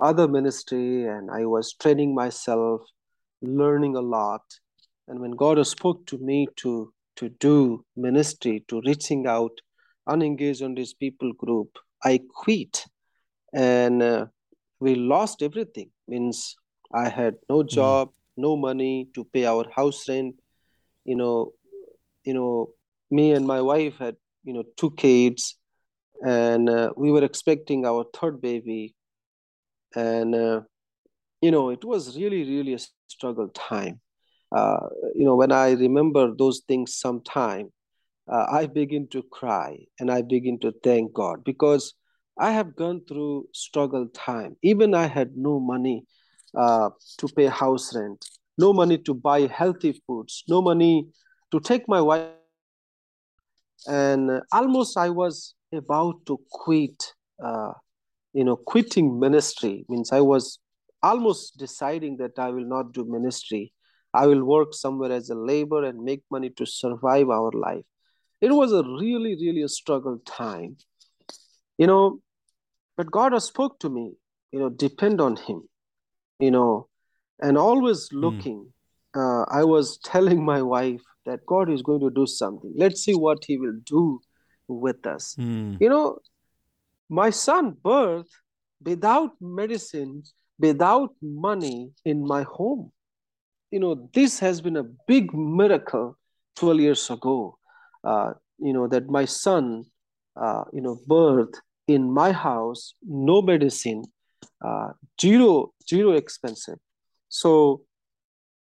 other 0.00 0.28
ministry 0.28 1.06
and 1.06 1.30
i 1.30 1.44
was 1.44 1.74
training 1.74 2.14
myself 2.14 2.82
learning 3.42 3.96
a 3.96 4.00
lot. 4.00 4.42
And 5.08 5.20
when 5.20 5.32
god 5.32 5.64
spoke 5.66 6.06
to 6.06 6.18
me 6.18 6.46
to 6.56 6.92
to 7.16 7.28
do 7.28 7.84
ministry 7.96 8.64
to 8.68 8.80
reaching 8.86 9.26
out 9.26 9.52
unengaged 10.06 10.62
on 10.62 10.74
this 10.74 10.94
people 10.94 11.32
group 11.32 11.78
i 12.04 12.20
quit. 12.34 12.84
And 13.52 14.02
uh, 14.02 14.26
we 14.78 14.94
lost 14.94 15.42
everything. 15.42 15.90
Means 16.06 16.56
i 16.94 17.08
had 17.08 17.34
no 17.48 17.62
hmm. 17.62 17.68
job 17.68 18.10
no 18.36 18.56
money 18.56 19.08
to 19.14 19.24
pay 19.24 19.44
our 19.44 19.66
house 19.74 20.08
rent. 20.08 20.36
You 21.04 21.16
know 21.16 21.52
you 22.24 22.34
know 22.34 22.70
me 23.10 23.32
and 23.32 23.46
my 23.46 23.60
wife 23.60 23.98
had 23.98 24.16
you 24.44 24.52
know 24.54 24.64
two 24.76 24.90
kids 24.92 25.56
and 26.24 26.68
uh, 26.68 26.90
we 26.96 27.10
were 27.12 27.24
expecting 27.24 27.84
our 27.86 28.04
third 28.14 28.40
baby. 28.40 28.94
And 29.94 30.34
uh, 30.34 30.60
you 31.40 31.50
know 31.50 31.70
it 31.70 31.84
was 31.84 32.16
really 32.16 32.42
really 32.44 32.74
a 32.74 32.78
struggle 32.78 33.24
time. 33.26 33.74
Uh, 34.28 34.58
you 34.90 35.02
know 35.02 35.36
when 35.36 35.52
i 35.52 35.70
remember 35.72 36.14
those 36.20 36.60
things 36.68 36.94
sometime 36.94 37.68
uh, 38.32 38.46
i 38.50 38.66
begin 38.66 39.06
to 39.08 39.22
cry 39.30 39.78
and 39.98 40.10
i 40.10 40.22
begin 40.22 40.58
to 40.60 40.72
thank 40.84 41.12
god 41.12 41.44
because 41.44 41.94
i 42.38 42.50
have 42.52 42.76
gone 42.76 43.00
through 43.08 43.46
struggle 43.52 44.06
time. 44.12 44.56
Even 44.62 44.94
i 44.94 45.06
had 45.06 45.36
no 45.36 45.58
money 45.60 46.04
uh, 46.56 46.90
to 47.18 47.28
pay 47.28 47.46
house 47.46 47.94
rent 47.96 48.24
no 48.58 48.72
money 48.72 48.98
to 48.98 49.14
buy 49.14 49.40
healthy 49.60 49.92
foods 50.06 50.44
no 50.48 50.60
money 50.62 51.08
to 51.52 51.60
take 51.60 51.88
my 51.88 52.00
wife 52.00 52.39
and 53.86 54.42
almost 54.52 54.96
i 54.96 55.08
was 55.10 55.54
about 55.72 56.24
to 56.26 56.40
quit, 56.50 57.14
uh, 57.44 57.72
you 58.32 58.44
know, 58.44 58.56
quitting 58.56 59.18
ministry 59.20 59.84
means 59.88 60.12
I 60.12 60.20
was 60.20 60.58
almost 61.02 61.58
deciding 61.58 62.18
that 62.18 62.38
I 62.38 62.50
will 62.50 62.66
not 62.66 62.92
do 62.92 63.04
ministry. 63.04 63.72
I 64.14 64.26
will 64.26 64.44
work 64.44 64.74
somewhere 64.74 65.12
as 65.12 65.30
a 65.30 65.34
labor 65.34 65.84
and 65.84 66.02
make 66.04 66.22
money 66.30 66.50
to 66.50 66.66
survive 66.66 67.30
our 67.30 67.50
life. 67.52 67.84
It 68.40 68.52
was 68.52 68.72
a 68.72 68.82
really, 68.82 69.36
really 69.36 69.62
a 69.62 69.68
struggle 69.68 70.18
time, 70.26 70.76
you 71.78 71.86
know. 71.86 72.20
But 72.96 73.10
God 73.10 73.32
has 73.32 73.44
spoke 73.44 73.78
to 73.80 73.90
me, 73.90 74.12
you 74.52 74.60
know, 74.60 74.68
depend 74.70 75.20
on 75.20 75.36
Him. 75.36 75.62
you 76.38 76.50
know, 76.50 76.88
and 77.40 77.58
always 77.58 78.10
looking. 78.12 78.72
Uh, 79.16 79.42
I 79.50 79.64
was 79.64 79.98
telling 80.04 80.44
my 80.44 80.62
wife 80.62 81.02
that 81.30 81.46
God 81.46 81.70
is 81.70 81.82
going 81.82 82.00
to 82.00 82.10
do 82.10 82.26
something. 82.26 82.72
Let's 82.76 83.04
see 83.04 83.14
what 83.14 83.44
He 83.44 83.56
will 83.56 83.78
do 83.84 84.20
with 84.66 85.06
us. 85.06 85.36
Mm. 85.38 85.80
You 85.80 85.88
know, 85.88 86.18
my 87.08 87.30
son 87.30 87.76
birth 87.82 88.30
without 88.82 89.32
medicine, 89.40 90.24
without 90.58 91.10
money 91.22 91.92
in 92.04 92.26
my 92.26 92.42
home. 92.42 92.90
You 93.70 93.78
know, 93.78 94.10
this 94.12 94.40
has 94.40 94.60
been 94.60 94.76
a 94.76 94.82
big 95.06 95.32
miracle 95.32 96.18
12 96.56 96.80
years 96.80 97.10
ago. 97.10 97.58
Uh, 98.02 98.32
you 98.58 98.72
know, 98.72 98.88
that 98.88 99.08
my 99.08 99.24
son, 99.24 99.84
uh, 100.36 100.64
you 100.72 100.80
know, 100.80 100.98
birth 101.06 101.54
in 101.86 102.12
my 102.12 102.32
house, 102.32 102.94
no 103.06 103.40
medicine, 103.40 104.02
uh, 104.64 104.90
zero, 105.20 105.72
zero 105.88 106.12
expensive. 106.12 106.78
So, 107.28 107.82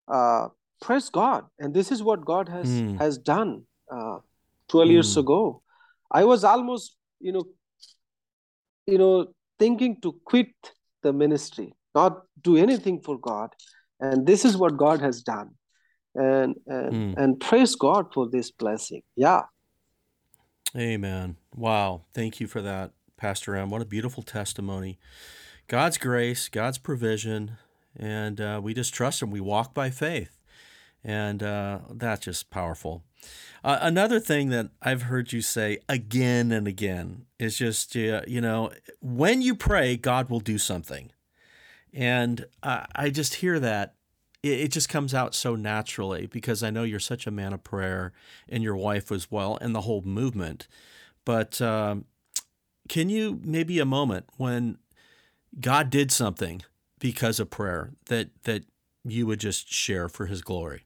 uh, 0.07 0.47
praise 0.81 1.09
God. 1.09 1.45
And 1.59 1.73
this 1.73 1.91
is 1.91 2.03
what 2.03 2.25
God 2.25 2.49
has, 2.49 2.69
Mm. 2.69 2.97
has 2.99 3.17
done 3.17 3.65
uh, 3.91 4.19
12 4.69 4.89
years 4.91 5.13
Mm. 5.15 5.19
ago. 5.19 5.61
I 6.11 6.23
was 6.23 6.43
almost, 6.43 6.97
you 7.19 7.31
know, 7.31 7.45
you 8.87 8.97
know, 8.97 9.33
thinking 9.59 9.99
to 10.01 10.13
quit 10.25 10.53
the 11.01 11.13
ministry, 11.13 11.73
not 11.93 12.23
do 12.41 12.57
anything 12.57 13.01
for 13.01 13.17
God. 13.17 13.53
And 13.99 14.25
this 14.27 14.45
is 14.45 14.57
what 14.57 14.77
God 14.77 15.01
has 15.01 15.21
done. 15.23 15.55
And 16.13 16.55
and 16.67 16.93
Mm. 16.93 17.13
and 17.17 17.39
praise 17.39 17.75
God 17.75 18.13
for 18.13 18.29
this 18.29 18.51
blessing. 18.51 19.03
Yeah. 19.15 19.43
Amen. 20.75 21.37
Wow. 21.55 22.01
Thank 22.13 22.39
you 22.39 22.47
for 22.47 22.61
that, 22.61 22.91
Pastor 23.17 23.55
M. 23.55 23.69
What 23.69 23.81
a 23.81 23.85
beautiful 23.85 24.23
testimony. 24.23 24.97
God's 25.67 25.97
grace, 25.97 26.49
God's 26.49 26.77
provision, 26.77 27.57
and 27.95 28.39
uh, 28.41 28.59
we 28.63 28.73
just 28.73 28.93
trust 28.93 29.21
Him. 29.21 29.31
We 29.31 29.39
walk 29.41 29.73
by 29.73 29.89
faith. 29.89 30.34
And 31.05 31.43
uh, 31.43 31.79
that's 31.91 32.25
just 32.25 32.49
powerful. 32.49 33.03
Uh, 33.63 33.77
another 33.81 34.19
thing 34.19 34.49
that 34.49 34.71
I've 34.81 35.03
heard 35.03 35.31
you 35.31 35.41
say 35.41 35.77
again 35.87 36.51
and 36.51 36.67
again 36.67 37.25
is 37.37 37.57
just, 37.57 37.95
uh, 37.95 38.21
you 38.27 38.41
know, 38.41 38.71
when 39.01 39.43
you 39.43 39.53
pray, 39.53 39.97
God 39.97 40.29
will 40.29 40.39
do 40.39 40.57
something. 40.57 41.11
And 41.93 42.47
I, 42.63 43.09
just 43.11 43.35
hear 43.35 43.59
that. 43.59 43.93
It, 44.41 44.61
it 44.61 44.71
just 44.71 44.89
comes 44.89 45.13
out 45.13 45.35
so 45.35 45.55
naturally 45.55 46.25
because 46.25 46.63
I 46.63 46.71
know 46.71 46.83
you're 46.83 46.99
such 46.99 47.27
a 47.27 47.31
man 47.31 47.53
of 47.53 47.63
prayer 47.63 48.11
and 48.49 48.63
your 48.63 48.75
wife 48.75 49.11
as 49.11 49.31
well 49.31 49.59
and 49.61 49.75
the 49.75 49.81
whole 49.81 50.01
movement. 50.01 50.67
But 51.23 51.61
um, 51.61 52.05
can 52.89 53.09
you 53.09 53.39
maybe 53.43 53.79
a 53.79 53.85
moment 53.85 54.25
when 54.37 54.79
God 55.59 55.91
did 55.91 56.11
something 56.11 56.63
because 56.99 57.39
of 57.39 57.51
prayer 57.51 57.91
that, 58.07 58.29
that 58.43 58.65
you 59.03 59.27
would 59.27 59.39
just 59.39 59.71
share 59.71 60.09
for 60.09 60.25
his 60.25 60.41
glory? 60.41 60.83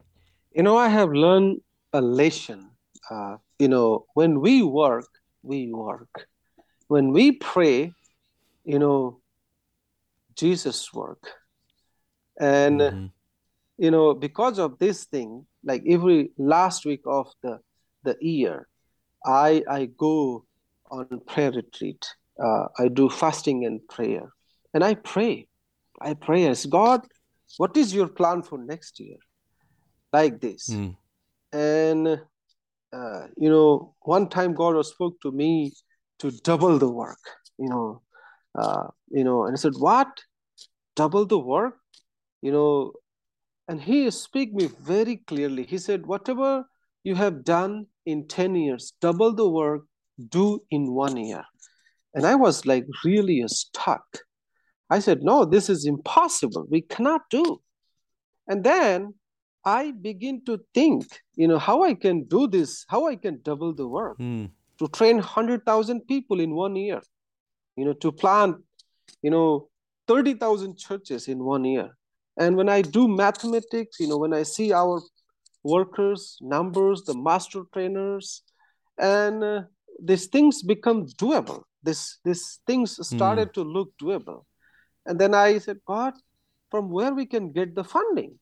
You 0.59 0.63
know, 0.63 0.75
I 0.75 0.89
have 0.89 1.13
learned 1.13 1.61
a 1.93 2.01
lesson. 2.01 2.71
Uh, 3.09 3.37
you 3.59 3.69
know, 3.69 4.07
when 4.13 4.41
we 4.41 4.61
work, 4.61 5.07
we 5.41 5.71
work. 5.71 6.27
When 6.89 7.13
we 7.13 7.31
pray, 7.31 7.93
you 8.65 8.77
know, 8.77 9.21
Jesus 10.35 10.93
work. 10.93 11.23
And 12.37 12.81
Mhm. 12.81 13.11
you 13.77 13.89
know, 13.89 14.13
because 14.13 14.59
of 14.59 14.79
this 14.79 15.05
thing, 15.05 15.47
like 15.63 15.81
every 15.87 16.33
last 16.37 16.85
week 16.85 17.03
of 17.05 17.31
the 17.41 17.61
the 18.03 18.17
year, 18.19 18.67
I 19.25 19.63
I 19.65 19.85
go 19.85 20.43
on 20.91 21.21
prayer 21.21 21.53
retreat. 21.53 22.03
Uh, 22.37 22.67
I 22.77 22.89
do 22.89 23.09
fasting 23.09 23.63
and 23.63 23.79
prayer, 23.87 24.27
and 24.73 24.83
I 24.83 24.95
pray. 24.95 25.47
I 26.01 26.15
pray 26.15 26.47
as 26.47 26.65
God, 26.65 27.07
what 27.55 27.77
is 27.77 27.93
your 27.93 28.09
plan 28.09 28.43
for 28.43 28.57
next 28.57 28.99
year? 28.99 29.19
Like 30.11 30.41
this, 30.41 30.69
Mm. 30.69 30.97
and 31.53 32.07
uh, 32.91 33.27
you 33.37 33.49
know, 33.49 33.93
one 34.01 34.27
time 34.27 34.53
God 34.55 34.83
spoke 34.85 35.21
to 35.21 35.31
me 35.31 35.71
to 36.19 36.31
double 36.31 36.79
the 36.79 36.89
work. 36.89 37.19
You 37.57 37.69
know, 37.69 38.01
uh, 38.55 38.87
you 39.09 39.23
know, 39.23 39.45
and 39.45 39.53
I 39.53 39.59
said, 39.59 39.73
"What? 39.77 40.07
Double 40.95 41.25
the 41.25 41.37
work?" 41.37 41.77
You 42.41 42.51
know, 42.51 42.93
and 43.67 43.79
He 43.79 44.09
speak 44.09 44.53
me 44.53 44.65
very 44.81 45.17
clearly. 45.17 45.63
He 45.63 45.77
said, 45.77 46.07
"Whatever 46.07 46.65
you 47.03 47.15
have 47.15 47.43
done 47.43 47.85
in 48.05 48.27
ten 48.27 48.55
years, 48.55 48.93
double 49.01 49.33
the 49.35 49.47
work, 49.47 49.85
do 50.17 50.65
in 50.71 50.91
one 50.91 51.17
year." 51.17 51.45
And 52.15 52.25
I 52.25 52.33
was 52.33 52.65
like 52.65 52.87
really 53.05 53.47
stuck. 53.47 54.25
I 54.89 54.99
said, 54.99 55.21
"No, 55.21 55.45
this 55.45 55.69
is 55.69 55.85
impossible. 55.85 56.65
We 56.67 56.81
cannot 56.81 57.29
do." 57.29 57.61
And 58.47 58.63
then 58.63 59.13
I 59.69 59.91
begin 59.91 60.35
to 60.45 60.53
think, 60.77 61.05
you 61.41 61.47
know, 61.49 61.59
how 61.59 61.77
I 61.83 61.93
can 62.05 62.17
do 62.35 62.41
this, 62.47 62.85
how 62.93 63.01
I 63.11 63.15
can 63.23 63.35
double 63.49 63.71
the 63.81 63.87
work 63.99 64.17
Mm. 64.19 64.45
to 64.79 64.87
train 64.97 65.17
100,000 65.19 66.07
people 66.11 66.37
in 66.45 66.51
one 66.65 66.75
year, 66.85 67.01
you 67.77 67.85
know, 67.85 67.93
to 68.03 68.11
plant, 68.11 68.55
you 69.25 69.31
know, 69.35 69.69
30,000 70.07 70.77
churches 70.77 71.27
in 71.27 71.39
one 71.53 71.65
year. 71.65 71.87
And 72.41 72.55
when 72.59 72.69
I 72.77 72.81
do 72.81 73.07
mathematics, 73.07 73.99
you 73.99 74.07
know, 74.09 74.17
when 74.23 74.33
I 74.41 74.43
see 74.43 74.71
our 74.81 75.01
workers, 75.63 76.37
numbers, 76.41 77.03
the 77.03 77.17
master 77.29 77.61
trainers, 77.73 78.43
and 78.97 79.43
uh, 79.43 79.61
these 80.09 80.27
things 80.27 80.63
become 80.63 81.05
doable. 81.23 81.61
This, 81.83 82.19
these 82.23 82.59
things 82.67 82.89
started 83.15 83.53
to 83.53 83.61
look 83.75 83.89
doable. 84.01 84.39
And 85.05 85.19
then 85.19 85.33
I 85.33 85.59
said, 85.59 85.77
God, 85.85 86.13
from 86.71 86.89
where 86.89 87.13
we 87.13 87.25
can 87.25 87.51
get 87.51 87.75
the 87.75 87.83
funding? 87.83 88.39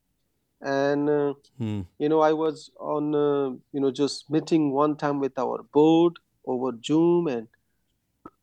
And 0.62 1.10
uh, 1.10 1.34
Mm. 1.60 1.86
you 2.00 2.08
know 2.10 2.20
i 2.22 2.32
was 2.34 2.70
on 2.80 3.16
uh, 3.16 3.50
you 3.74 3.80
know 3.82 3.90
just 3.92 4.30
meeting 4.30 4.72
one 4.72 4.96
time 4.96 5.20
with 5.20 5.38
our 5.44 5.64
board 5.74 6.20
over 6.46 6.72
zoom 6.86 7.28
and 7.28 7.48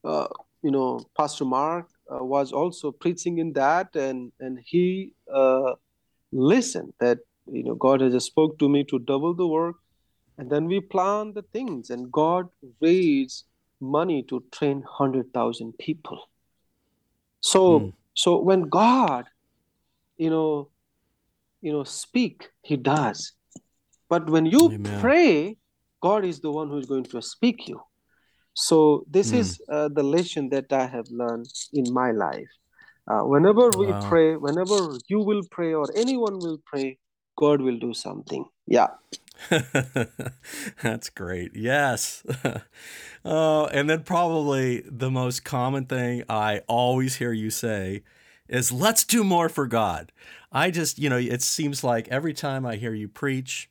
uh, 0.05 0.27
you 0.62 0.70
know 0.70 1.00
pastor 1.16 1.44
mark 1.44 1.87
uh, 2.12 2.24
was 2.24 2.53
also 2.53 2.90
preaching 2.90 3.38
in 3.38 3.53
that 3.53 3.94
and 3.96 4.33
and 4.40 4.59
he 4.66 5.12
uh, 5.33 5.72
listened 6.33 6.92
that 6.98 7.18
you 7.46 7.62
know 7.62 7.74
god 7.77 8.00
has 8.00 8.12
just 8.12 8.27
spoke 8.27 8.59
to 8.59 8.68
me 8.68 8.83
to 8.85 8.98
double 8.98 9.35
the 9.35 9.46
work 9.46 9.77
and 10.38 10.50
then 10.50 10.66
we 10.66 10.81
plan 10.81 11.33
the 11.35 11.42
things 11.53 11.90
and 11.90 12.11
god 12.11 12.48
raised 12.81 13.44
money 13.81 14.22
to 14.22 14.42
train 14.50 14.83
100000 14.83 15.72
people 15.79 16.18
so 17.40 17.61
Mm. 17.81 17.92
so 18.14 18.40
when 18.40 18.62
god 18.68 19.24
you 20.16 20.31
know 20.31 20.68
you 21.64 21.72
know 21.72 21.85
speak 21.85 22.48
he 22.62 22.77
does 22.77 23.33
but 24.09 24.29
when 24.31 24.46
you 24.46 24.62
Amen. 24.72 25.00
pray 25.00 25.57
god 26.03 26.24
is 26.24 26.40
the 26.40 26.50
one 26.50 26.68
who's 26.68 26.87
going 26.87 27.05
to 27.05 27.22
speak 27.22 27.68
you 27.68 27.81
so 28.55 29.05
this 29.11 29.33
Mm. 29.33 29.38
is 29.40 29.61
uh, 29.72 29.88
the 29.88 30.03
lesson 30.03 30.48
that 30.50 30.72
i 30.72 30.87
have 30.87 31.09
learned 31.11 31.48
in 31.72 31.92
my 31.92 32.11
life 32.12 32.53
uh, 33.11 33.22
whenever 33.35 33.66
we 33.83 33.87
Wow. 33.88 34.00
pray 34.09 34.37
whenever 34.37 34.79
you 35.09 35.20
will 35.20 35.42
pray 35.50 35.72
or 35.74 35.87
anyone 35.96 36.38
will 36.40 36.61
pray 36.72 36.98
god 37.44 37.61
will 37.61 37.79
do 37.79 37.92
something 37.94 38.44
yeah 38.66 38.88
That's 40.83 41.11
great. 41.11 41.53
Yes. 41.55 42.24
oh, 43.24 43.66
and 43.72 43.90
then 43.90 44.03
probably 44.03 44.83
the 44.87 45.11
most 45.11 45.44
common 45.44 45.87
thing 45.87 46.24
I 46.29 46.62
always 46.66 47.16
hear 47.16 47.33
you 47.33 47.50
say 47.50 48.03
is, 48.48 48.72
let's 48.72 49.04
do 49.04 49.24
more 49.24 49.48
for 49.48 49.66
God. 49.66 50.12
I 50.52 50.70
just, 50.70 50.98
you 50.98 51.09
know, 51.11 51.18
it 51.18 51.42
seems 51.42 51.83
like 51.83 52.09
every 52.09 52.33
time 52.35 52.64
I 52.64 52.76
hear 52.76 52.94
you 52.94 53.09
preach 53.09 53.68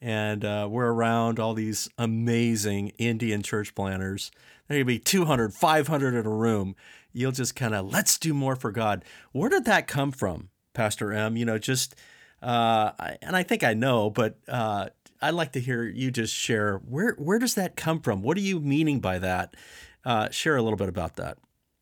and 0.00 0.44
uh, 0.44 0.68
we're 0.70 0.92
around 0.92 1.38
all 1.38 1.54
these 1.54 1.88
amazing 1.98 2.92
Indian 2.98 3.42
church 3.42 3.74
planters, 3.74 4.30
there 4.68 4.78
could 4.78 4.86
be 4.86 4.98
200, 4.98 5.52
500 5.52 6.14
in 6.14 6.26
a 6.26 6.30
room. 6.30 6.76
You'll 7.12 7.32
just 7.32 7.56
kind 7.56 7.74
of, 7.74 7.90
let's 7.90 8.18
do 8.18 8.32
more 8.32 8.54
for 8.54 8.70
God. 8.70 9.04
Where 9.32 9.50
did 9.50 9.64
that 9.64 9.88
come 9.88 10.12
from, 10.12 10.50
Pastor 10.74 11.12
M? 11.12 11.36
You 11.36 11.44
know, 11.44 11.58
just, 11.58 11.96
uh, 12.42 12.92
and 13.20 13.34
I 13.34 13.42
think 13.42 13.64
I 13.64 13.74
know, 13.74 14.10
but 14.10 14.38
uh, 14.48 14.90
I'd 15.20 15.34
like 15.34 15.52
to 15.52 15.60
hear 15.60 15.82
you 15.84 16.10
just 16.10 16.34
share 16.34 16.78
where 16.78 17.12
where 17.18 17.38
does 17.38 17.54
that 17.54 17.76
come 17.76 18.00
from? 18.00 18.22
What 18.22 18.36
are 18.38 18.40
you 18.40 18.60
meaning 18.60 19.00
by 19.00 19.18
that? 19.18 19.54
Uh, 20.04 20.30
share 20.30 20.56
a 20.56 20.62
little 20.62 20.78
bit 20.78 20.88
about 20.88 21.16
that. 21.16 21.36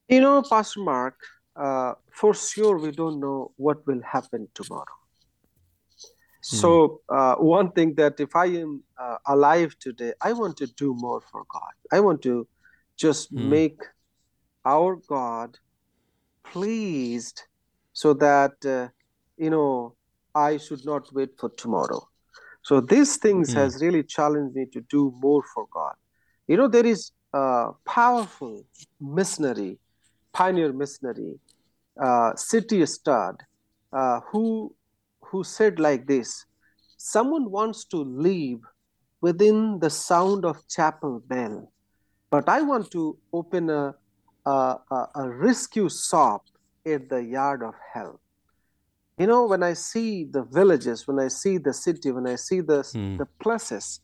you 0.09 0.21
know 0.21 0.43
pastor 0.43 0.81
mark 0.81 1.15
uh, 1.59 1.95
for 2.13 2.35
sure 2.35 2.79
we 2.79 2.93
don't 2.93 3.21
know 3.21 3.53
what 3.57 3.87
will 3.87 4.03
happen 4.03 4.49
tomorrow. 4.55 4.99
So 6.41 7.01
uh, 7.09 7.37
one 7.37 7.73
thing 7.73 7.95
that 7.97 8.21
if 8.21 8.35
i 8.37 8.47
am 8.47 8.83
uh, 9.05 9.17
alive 9.27 9.75
today 9.81 10.13
i 10.23 10.33
want 10.33 10.57
to 10.59 10.67
do 10.67 10.95
more 10.95 11.21
for 11.31 11.43
god. 11.53 11.75
I 11.93 12.01
want 12.01 12.23
to 12.23 12.47
just 12.97 13.33
Hmm. 13.35 13.57
make 13.57 13.81
our 14.65 14.97
god 15.09 15.59
pleased 16.45 17.43
so 17.93 18.15
that 18.15 18.55
uh, 18.67 18.89
you 19.37 19.51
know 19.51 19.97
i 20.35 20.57
should 20.59 20.85
not 20.85 21.13
wait 21.13 21.31
for 21.39 21.51
tomorrow. 21.51 22.03
So 22.63 22.81
these 22.81 23.17
things 23.19 23.53
Hmm. 23.53 23.55
has 23.55 23.83
really 23.83 24.03
challenged 24.05 24.55
me 24.57 24.67
to 24.73 24.81
do 24.91 25.13
more 25.23 25.43
for 25.55 25.67
god. 25.73 25.95
You 26.49 26.57
know 26.57 26.69
there 26.69 26.87
is 26.87 27.13
a 27.35 27.71
powerful 27.87 28.65
missionary 29.01 29.79
pioneer 30.33 30.73
missionary 30.73 31.41
uh, 32.03 32.35
C.T. 32.37 32.85
Studd 32.87 33.37
uh, 33.93 34.21
who 34.31 34.75
who 35.23 35.45
said 35.45 35.79
like 35.79 36.07
this 36.07 36.45
someone 36.97 37.51
wants 37.51 37.85
to 37.85 37.99
live 37.99 38.61
within 39.21 39.79
the 39.81 39.91
sound 39.91 40.45
of 40.45 40.67
chapel 40.69 41.23
bell 41.27 41.73
but 42.31 42.49
i 42.49 42.61
want 42.61 42.91
to 42.91 43.19
open 43.33 43.71
a 43.71 43.95
a, 44.47 44.77
a, 45.15 45.29
rescue 45.29 45.89
shop 45.91 46.43
at 46.87 47.09
the 47.11 47.23
yard 47.23 47.63
of 47.63 47.75
hell 47.93 48.21
you 49.19 49.27
know 49.27 49.47
when 49.47 49.63
i 49.63 49.73
see 49.73 50.25
the 50.25 50.43
villages 50.45 51.07
when 51.07 51.19
i 51.19 51.29
see 51.29 51.59
the 51.59 51.73
city 51.73 52.11
when 52.11 52.27
i 52.27 52.35
see 52.35 52.61
the 52.61 52.83
Hmm. 52.93 53.17
the 53.19 53.27
places 53.43 54.01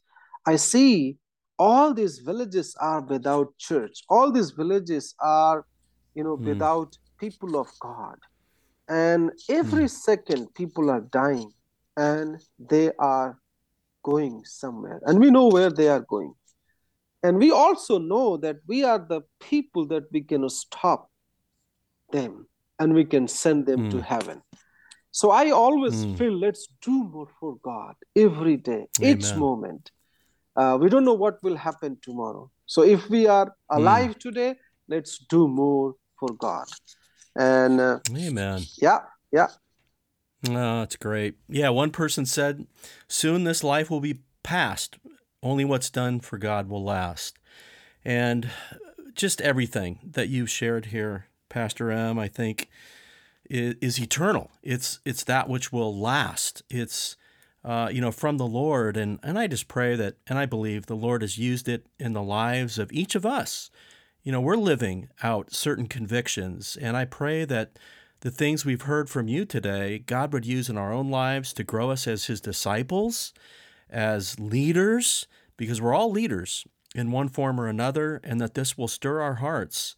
i 0.47 0.57
see 0.57 1.17
all 1.59 1.95
these 1.95 2.19
villages 2.19 2.77
are 2.81 3.01
without 3.01 3.57
church 3.59 4.03
all 4.09 4.31
these 4.33 4.51
villages 4.51 5.15
are 5.21 5.65
you 6.15 6.25
know 6.25 6.37
Hmm. 6.37 6.45
without 6.51 6.97
people 7.25 7.57
of 7.63 7.69
god. 7.81 8.19
And 8.89 9.21
every 9.49 9.89
second 9.89 10.43
people 10.55 10.91
are 10.91 11.05
dying 11.25 11.51
and 11.97 12.29
they 12.59 12.87
are 12.99 13.39
going 14.03 14.45
somewhere. 14.45 15.01
And 15.07 15.19
we 15.19 15.31
know 15.31 15.49
where 15.49 15.71
they 15.71 15.89
are 15.89 16.05
going. 16.15 16.35
And 17.23 17.39
we 17.39 17.51
also 17.51 17.99
know 17.99 18.37
that 18.45 18.57
we 18.67 18.85
are 18.85 18.99
the 18.99 19.23
people 19.41 19.87
that 19.93 20.05
we 20.13 20.21
can 20.21 20.49
stop 20.51 21.11
them 22.13 22.47
and 22.79 22.93
we 22.93 23.05
can 23.15 23.27
send 23.43 23.65
them 23.71 23.81
to 23.93 23.97
Mm. 23.97 24.05
heaven. 24.13 24.39
So 25.21 25.27
i 25.31 25.51
always 25.65 25.97
Mm. 26.05 26.17
feel 26.19 26.35
let's 26.47 26.65
do 26.89 26.95
more 27.15 27.29
for 27.41 27.53
god 27.71 27.95
every 28.27 28.57
day 28.71 28.83
each 29.11 29.27
moment. 29.45 29.85
Uh, 30.61 30.75
we 30.81 30.89
don't 30.93 31.07
know 31.09 31.19
what 31.25 31.37
will 31.45 31.57
happen 31.69 31.93
tomorrow. 32.07 32.45
So 32.75 32.83
if 32.83 33.09
we 33.15 33.23
are 33.39 33.47
Mm. 33.47 33.79
alive 33.79 34.13
today 34.27 34.51
let's 34.93 35.15
do 35.35 35.49
more 35.49 35.95
for 36.19 36.31
god 36.47 36.67
and 37.37 37.81
uh, 37.81 37.99
Amen. 38.15 38.63
yeah 38.77 39.01
yeah 39.33 39.49
Oh, 40.49 40.81
that's 40.81 40.97
great. 40.97 41.37
Yeah, 41.49 41.71
one 41.71 41.91
person 41.91 42.27
said, 42.27 42.67
soon 43.09 43.45
this 43.45 43.65
life 43.65 43.91
will 43.91 44.01
be 44.01 44.21
past. 44.43 44.99
Only 45.43 45.65
what's 45.65 45.91
done 45.91 46.21
for 46.21 46.39
God 46.39 46.69
will 46.69 46.85
last. 46.85 47.39
And 48.05 48.51
just 49.15 49.41
everything 49.41 50.01
that 50.05 50.29
you've 50.29 50.51
shared 50.51 50.87
here, 50.87 51.27
Pastor 51.49 51.91
M, 51.91 52.19
I 52.19 52.29
think 52.29 52.69
is, 53.49 53.77
is 53.81 54.01
eternal. 54.01 54.51
It's 54.63 55.01
it's 55.05 55.25
that 55.25 55.49
which 55.49 55.73
will 55.73 55.99
last. 55.99 56.63
It's 56.69 57.17
uh, 57.65 57.89
you 57.93 58.01
know 58.01 58.11
from 58.11 58.37
the 58.37 58.47
Lord, 58.47 58.97
and 58.97 59.19
and 59.23 59.39
I 59.39 59.47
just 59.47 59.69
pray 59.69 59.97
that, 59.97 60.17
and 60.27 60.39
I 60.39 60.47
believe 60.47 60.87
the 60.87 60.97
Lord 60.97 61.23
has 61.23 61.39
used 61.39 61.69
it 61.69 61.87
in 61.99 62.13
the 62.13 62.23
lives 62.23 62.79
of 62.79 62.93
each 62.93 63.15
of 63.15 63.25
us. 63.25 63.71
You 64.25 64.33
know, 64.33 64.41
we're 64.41 64.57
living 64.57 65.11
out 65.23 65.53
certain 65.53 65.87
convictions, 65.87 66.79
and 66.81 66.97
I 66.97 67.05
pray 67.05 67.45
that 67.45 67.79
the 68.21 68.31
things 68.31 68.65
we've 68.65 68.81
heard 68.81 69.11
from 69.11 69.29
you 69.29 69.45
today, 69.45 69.99
God 69.99 70.33
would 70.33 70.47
use 70.47 70.71
in 70.71 70.79
our 70.79 70.95
own 70.95 71.11
lives 71.11 71.53
to 71.53 71.63
grow 71.63 71.91
us 71.91 72.07
as 72.07 72.25
His 72.25 72.41
disciples, 72.41 73.35
as 73.91 74.41
leaders, 74.41 75.27
because 75.59 75.79
we're 75.79 75.93
all 75.93 76.11
leaders 76.11 76.67
in 76.95 77.11
one 77.11 77.29
form 77.29 77.61
or 77.61 77.67
another, 77.67 78.23
and 78.25 78.41
that 78.41 78.55
this 78.55 78.79
will 78.79 78.89
stir 78.89 79.21
our 79.21 79.35
hearts 79.35 79.95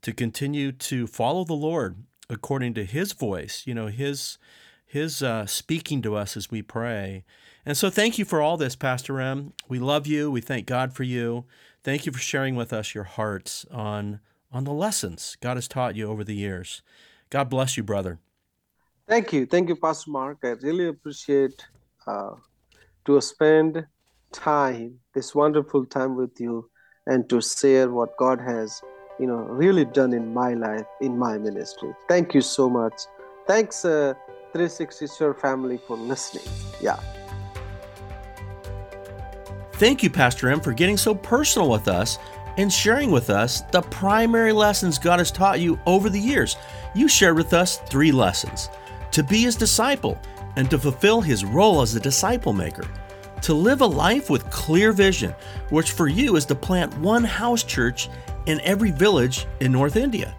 to 0.00 0.14
continue 0.14 0.72
to 0.72 1.06
follow 1.06 1.44
the 1.44 1.52
Lord 1.52 2.02
according 2.30 2.72
to 2.74 2.84
His 2.86 3.12
voice, 3.12 3.64
you 3.66 3.74
know, 3.74 3.88
His 3.88 4.38
His 4.86 5.22
uh, 5.22 5.44
speaking 5.44 6.00
to 6.00 6.16
us 6.16 6.34
as 6.34 6.50
we 6.50 6.62
pray. 6.62 7.24
And 7.66 7.76
so, 7.76 7.90
thank 7.90 8.16
you 8.16 8.24
for 8.24 8.40
all 8.40 8.56
this, 8.56 8.74
Pastor 8.74 9.20
M. 9.20 9.52
We 9.68 9.78
love 9.80 10.06
you. 10.06 10.30
We 10.30 10.40
thank 10.40 10.64
God 10.64 10.94
for 10.94 11.02
you. 11.02 11.44
Thank 11.86 12.04
you 12.04 12.10
for 12.10 12.18
sharing 12.18 12.56
with 12.56 12.72
us 12.72 12.96
your 12.96 13.04
hearts 13.04 13.64
on 13.70 14.18
on 14.50 14.64
the 14.64 14.72
lessons 14.72 15.36
God 15.40 15.56
has 15.56 15.68
taught 15.68 15.94
you 15.94 16.08
over 16.08 16.24
the 16.24 16.34
years. 16.34 16.82
God 17.30 17.48
bless 17.48 17.76
you, 17.76 17.84
brother. 17.84 18.18
Thank 19.06 19.32
you. 19.32 19.46
Thank 19.46 19.68
you, 19.68 19.76
Pastor 19.76 20.10
Mark. 20.10 20.38
I 20.42 20.54
really 20.66 20.88
appreciate 20.88 21.64
uh, 22.08 22.32
to 23.04 23.20
spend 23.20 23.86
time, 24.32 24.98
this 25.14 25.32
wonderful 25.32 25.86
time 25.86 26.16
with 26.16 26.40
you, 26.40 26.68
and 27.06 27.30
to 27.30 27.40
share 27.40 27.88
what 27.88 28.16
God 28.16 28.40
has, 28.40 28.82
you 29.20 29.28
know, 29.28 29.36
really 29.36 29.84
done 29.84 30.12
in 30.12 30.34
my 30.34 30.54
life, 30.54 30.86
in 31.00 31.16
my 31.16 31.38
ministry. 31.38 31.92
Thank 32.08 32.34
you 32.34 32.40
so 32.40 32.68
much. 32.68 32.94
Thanks, 33.46 33.84
uh, 33.84 34.14
360 34.52 35.06
Church 35.16 35.40
family, 35.40 35.78
for 35.86 35.96
listening. 35.96 36.48
Yeah. 36.82 36.98
Thank 39.78 40.02
you, 40.02 40.08
Pastor 40.08 40.48
M, 40.48 40.60
for 40.62 40.72
getting 40.72 40.96
so 40.96 41.14
personal 41.14 41.68
with 41.68 41.86
us 41.86 42.18
and 42.56 42.72
sharing 42.72 43.10
with 43.10 43.28
us 43.28 43.60
the 43.60 43.82
primary 43.82 44.52
lessons 44.52 44.98
God 44.98 45.18
has 45.18 45.30
taught 45.30 45.60
you 45.60 45.78
over 45.84 46.08
the 46.08 46.18
years. 46.18 46.56
You 46.94 47.08
shared 47.08 47.36
with 47.36 47.52
us 47.52 47.76
three 47.76 48.10
lessons 48.10 48.70
to 49.10 49.22
be 49.22 49.42
his 49.42 49.54
disciple 49.54 50.18
and 50.56 50.70
to 50.70 50.78
fulfill 50.78 51.20
his 51.20 51.44
role 51.44 51.82
as 51.82 51.94
a 51.94 52.00
disciple 52.00 52.54
maker, 52.54 52.88
to 53.42 53.52
live 53.52 53.82
a 53.82 53.86
life 53.86 54.30
with 54.30 54.50
clear 54.50 54.92
vision, 54.92 55.34
which 55.68 55.90
for 55.90 56.08
you 56.08 56.36
is 56.36 56.46
to 56.46 56.54
plant 56.54 56.96
one 56.98 57.22
house 57.22 57.62
church 57.62 58.08
in 58.46 58.62
every 58.62 58.90
village 58.90 59.46
in 59.60 59.72
North 59.72 59.96
India, 59.96 60.34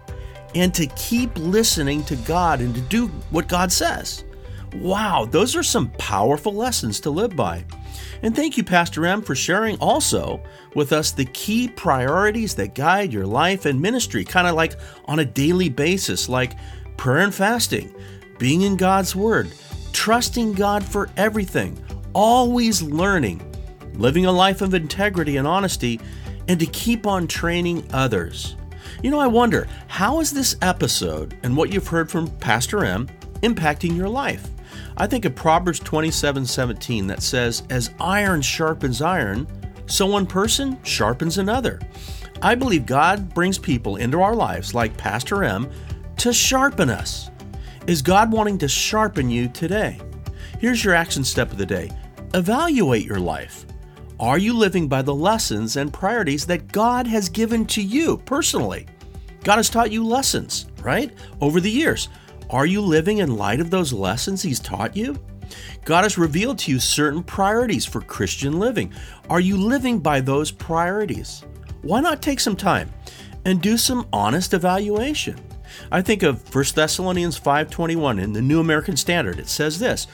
and 0.56 0.74
to 0.74 0.86
keep 0.96 1.30
listening 1.38 2.02
to 2.06 2.16
God 2.16 2.60
and 2.60 2.74
to 2.74 2.80
do 2.80 3.06
what 3.30 3.46
God 3.46 3.70
says. 3.70 4.24
Wow, 4.74 5.28
those 5.30 5.54
are 5.54 5.62
some 5.62 5.90
powerful 5.92 6.54
lessons 6.54 6.98
to 7.00 7.10
live 7.10 7.36
by. 7.36 7.64
And 8.22 8.34
thank 8.34 8.56
you, 8.56 8.64
Pastor 8.64 9.06
M, 9.06 9.22
for 9.22 9.34
sharing 9.34 9.76
also 9.78 10.42
with 10.74 10.92
us 10.92 11.12
the 11.12 11.24
key 11.26 11.68
priorities 11.68 12.54
that 12.56 12.74
guide 12.74 13.12
your 13.12 13.26
life 13.26 13.66
and 13.66 13.80
ministry, 13.80 14.24
kind 14.24 14.46
of 14.46 14.54
like 14.54 14.78
on 15.06 15.18
a 15.18 15.24
daily 15.24 15.68
basis, 15.68 16.28
like 16.28 16.56
prayer 16.96 17.18
and 17.18 17.34
fasting, 17.34 17.94
being 18.38 18.62
in 18.62 18.76
God's 18.76 19.14
Word, 19.14 19.52
trusting 19.92 20.52
God 20.52 20.84
for 20.84 21.10
everything, 21.16 21.82
always 22.12 22.82
learning, 22.82 23.40
living 23.94 24.26
a 24.26 24.32
life 24.32 24.62
of 24.62 24.74
integrity 24.74 25.36
and 25.36 25.46
honesty, 25.46 26.00
and 26.48 26.58
to 26.58 26.66
keep 26.66 27.06
on 27.06 27.26
training 27.26 27.86
others. 27.92 28.56
You 29.02 29.10
know, 29.10 29.20
I 29.20 29.26
wonder, 29.26 29.68
how 29.86 30.20
is 30.20 30.32
this 30.32 30.56
episode 30.62 31.36
and 31.42 31.56
what 31.56 31.72
you've 31.72 31.88
heard 31.88 32.10
from 32.10 32.28
Pastor 32.38 32.84
M 32.84 33.08
impacting 33.42 33.96
your 33.96 34.08
life? 34.08 34.48
I 35.00 35.06
think 35.06 35.24
of 35.24 35.36
Proverbs 35.36 35.78
27 35.78 36.44
17 36.44 37.06
that 37.06 37.22
says, 37.22 37.62
As 37.70 37.94
iron 38.00 38.42
sharpens 38.42 39.00
iron, 39.00 39.46
so 39.86 40.06
one 40.06 40.26
person 40.26 40.82
sharpens 40.82 41.38
another. 41.38 41.78
I 42.42 42.56
believe 42.56 42.84
God 42.84 43.32
brings 43.32 43.58
people 43.58 43.96
into 43.96 44.20
our 44.20 44.34
lives, 44.34 44.74
like 44.74 44.96
Pastor 44.96 45.44
M, 45.44 45.70
to 46.16 46.32
sharpen 46.32 46.90
us. 46.90 47.30
Is 47.86 48.02
God 48.02 48.32
wanting 48.32 48.58
to 48.58 48.68
sharpen 48.68 49.30
you 49.30 49.48
today? 49.48 50.00
Here's 50.58 50.84
your 50.84 50.94
action 50.94 51.22
step 51.22 51.52
of 51.52 51.58
the 51.58 51.66
day 51.66 51.90
evaluate 52.34 53.06
your 53.06 53.20
life. 53.20 53.66
Are 54.18 54.36
you 54.36 54.52
living 54.52 54.88
by 54.88 55.02
the 55.02 55.14
lessons 55.14 55.76
and 55.76 55.92
priorities 55.92 56.44
that 56.46 56.72
God 56.72 57.06
has 57.06 57.28
given 57.28 57.64
to 57.66 57.80
you 57.80 58.16
personally? 58.18 58.86
God 59.44 59.56
has 59.56 59.70
taught 59.70 59.92
you 59.92 60.04
lessons, 60.04 60.66
right? 60.82 61.12
Over 61.40 61.60
the 61.60 61.70
years. 61.70 62.08
Are 62.50 62.64
you 62.64 62.80
living 62.80 63.18
in 63.18 63.36
light 63.36 63.60
of 63.60 63.70
those 63.70 63.92
lessons 63.92 64.40
He's 64.40 64.58
taught 64.58 64.96
you? 64.96 65.18
God 65.84 66.04
has 66.04 66.16
revealed 66.16 66.58
to 66.60 66.72
you 66.72 66.80
certain 66.80 67.22
priorities 67.22 67.84
for 67.84 68.00
Christian 68.00 68.58
living. 68.58 68.92
Are 69.28 69.40
you 69.40 69.56
living 69.58 69.98
by 69.98 70.22
those 70.22 70.50
priorities? 70.50 71.44
Why 71.82 72.00
not 72.00 72.22
take 72.22 72.40
some 72.40 72.56
time 72.56 72.90
and 73.44 73.60
do 73.60 73.76
some 73.76 74.06
honest 74.14 74.54
evaluation? 74.54 75.36
I 75.92 76.00
think 76.00 76.22
of 76.22 76.42
1 76.54 76.74
Thessalonians 76.74 77.36
5:21 77.36 78.18
in 78.18 78.32
the 78.32 78.42
New 78.42 78.60
American 78.60 78.96
Standard. 78.96 79.38
It 79.38 79.48
says 79.48 79.78
this, 79.78 80.06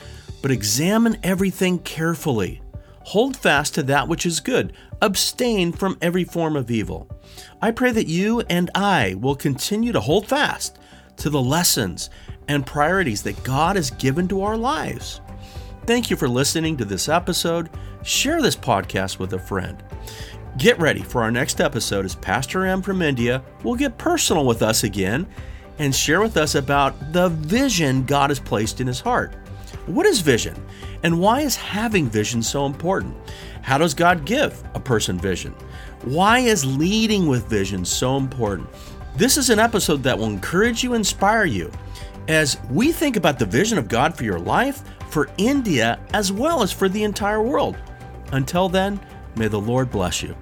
"But 0.43 0.51
examine 0.51 1.19
everything 1.23 1.79
carefully. 1.79 2.61
Hold 3.09 3.37
fast 3.37 3.75
to 3.75 3.85
that 3.85 4.09
which 4.09 4.27
is 4.27 4.41
good. 4.41 4.73
Abstain 5.01 5.73
from 5.73 5.99
every 6.03 6.25
form 6.25 6.57
of 6.57 6.71
evil." 6.71 7.09
I 7.63 7.71
pray 7.71 7.93
that 7.93 8.09
you 8.09 8.41
and 8.51 8.71
I 8.75 9.15
will 9.15 9.37
continue 9.37 9.93
to 9.93 10.01
hold 10.01 10.27
fast 10.27 10.79
to 11.17 11.31
the 11.31 11.41
lessons 11.41 12.11
and 12.49 12.67
priorities 12.67 13.23
that 13.23 13.43
God 13.45 13.77
has 13.77 13.91
given 13.91 14.29
to 14.29 14.43
our 14.43 14.57
lives. 14.57 15.21
Thank 15.87 16.11
you 16.11 16.17
for 16.17 16.29
listening 16.29 16.77
to 16.79 16.85
this 16.85 17.09
episode. 17.09 17.71
Share 18.03 18.41
this 18.41 18.57
podcast 18.57 19.19
with 19.19 19.33
a 19.35 19.39
friend. 19.39 19.83
Get 20.57 20.79
ready 20.79 21.03
for 21.03 21.23
our 21.23 21.31
next 21.31 21.61
episode 21.61 22.05
as 22.05 22.15
Pastor 22.15 22.65
M 22.65 22.81
from 22.81 23.03
India 23.03 23.43
will 23.65 23.75
get 23.75 23.99
personal 23.99 24.47
with 24.47 24.63
us 24.63 24.85
again 24.85 25.27
and 25.79 25.95
share 25.95 26.21
with 26.21 26.37
us 26.37 26.55
about 26.55 27.13
the 27.13 27.29
vision 27.29 28.05
God 28.05 28.31
has 28.31 28.39
placed 28.39 28.81
in 28.81 28.87
his 28.87 29.01
heart. 29.01 29.35
What 29.87 30.07
is 30.07 30.21
vision? 30.21 30.55
And 31.03 31.21
why 31.21 31.41
is 31.41 31.57
having 31.57 32.09
vision 32.09 32.43
so 32.43 32.65
important? 32.65 33.17
How 33.63 33.77
does 33.77 33.93
God 33.93 34.25
give 34.25 34.63
a 34.75 34.81
person 34.81 35.19
vision? 35.19 35.53
Why 36.03 36.39
is 36.39 36.65
leading 36.65 37.27
with 37.27 37.47
vision 37.47 37.85
so 37.85 38.17
important? 38.17 38.69
This 39.17 39.37
is 39.37 39.49
an 39.49 39.61
episode 39.61 40.03
that 40.03 40.19
will 40.19 40.27
encourage 40.27 40.83
you, 40.83 40.95
inspire 40.95 41.45
you 41.45 41.71
as 42.27 42.59
we 42.69 42.91
think 42.91 43.15
about 43.15 43.39
the 43.39 43.47
vision 43.47 43.79
of 43.79 43.87
God 43.87 44.17
for 44.17 44.25
your 44.25 44.41
life, 44.41 44.83
for 45.09 45.31
India, 45.39 46.01
as 46.13 46.33
well 46.33 46.65
as 46.65 46.73
for 46.73 46.89
the 46.89 47.05
entire 47.05 47.41
world. 47.41 47.77
Until 48.33 48.69
then, 48.69 48.99
may 49.37 49.47
the 49.47 49.61
Lord 49.61 49.89
bless 49.89 50.21
you. 50.21 50.35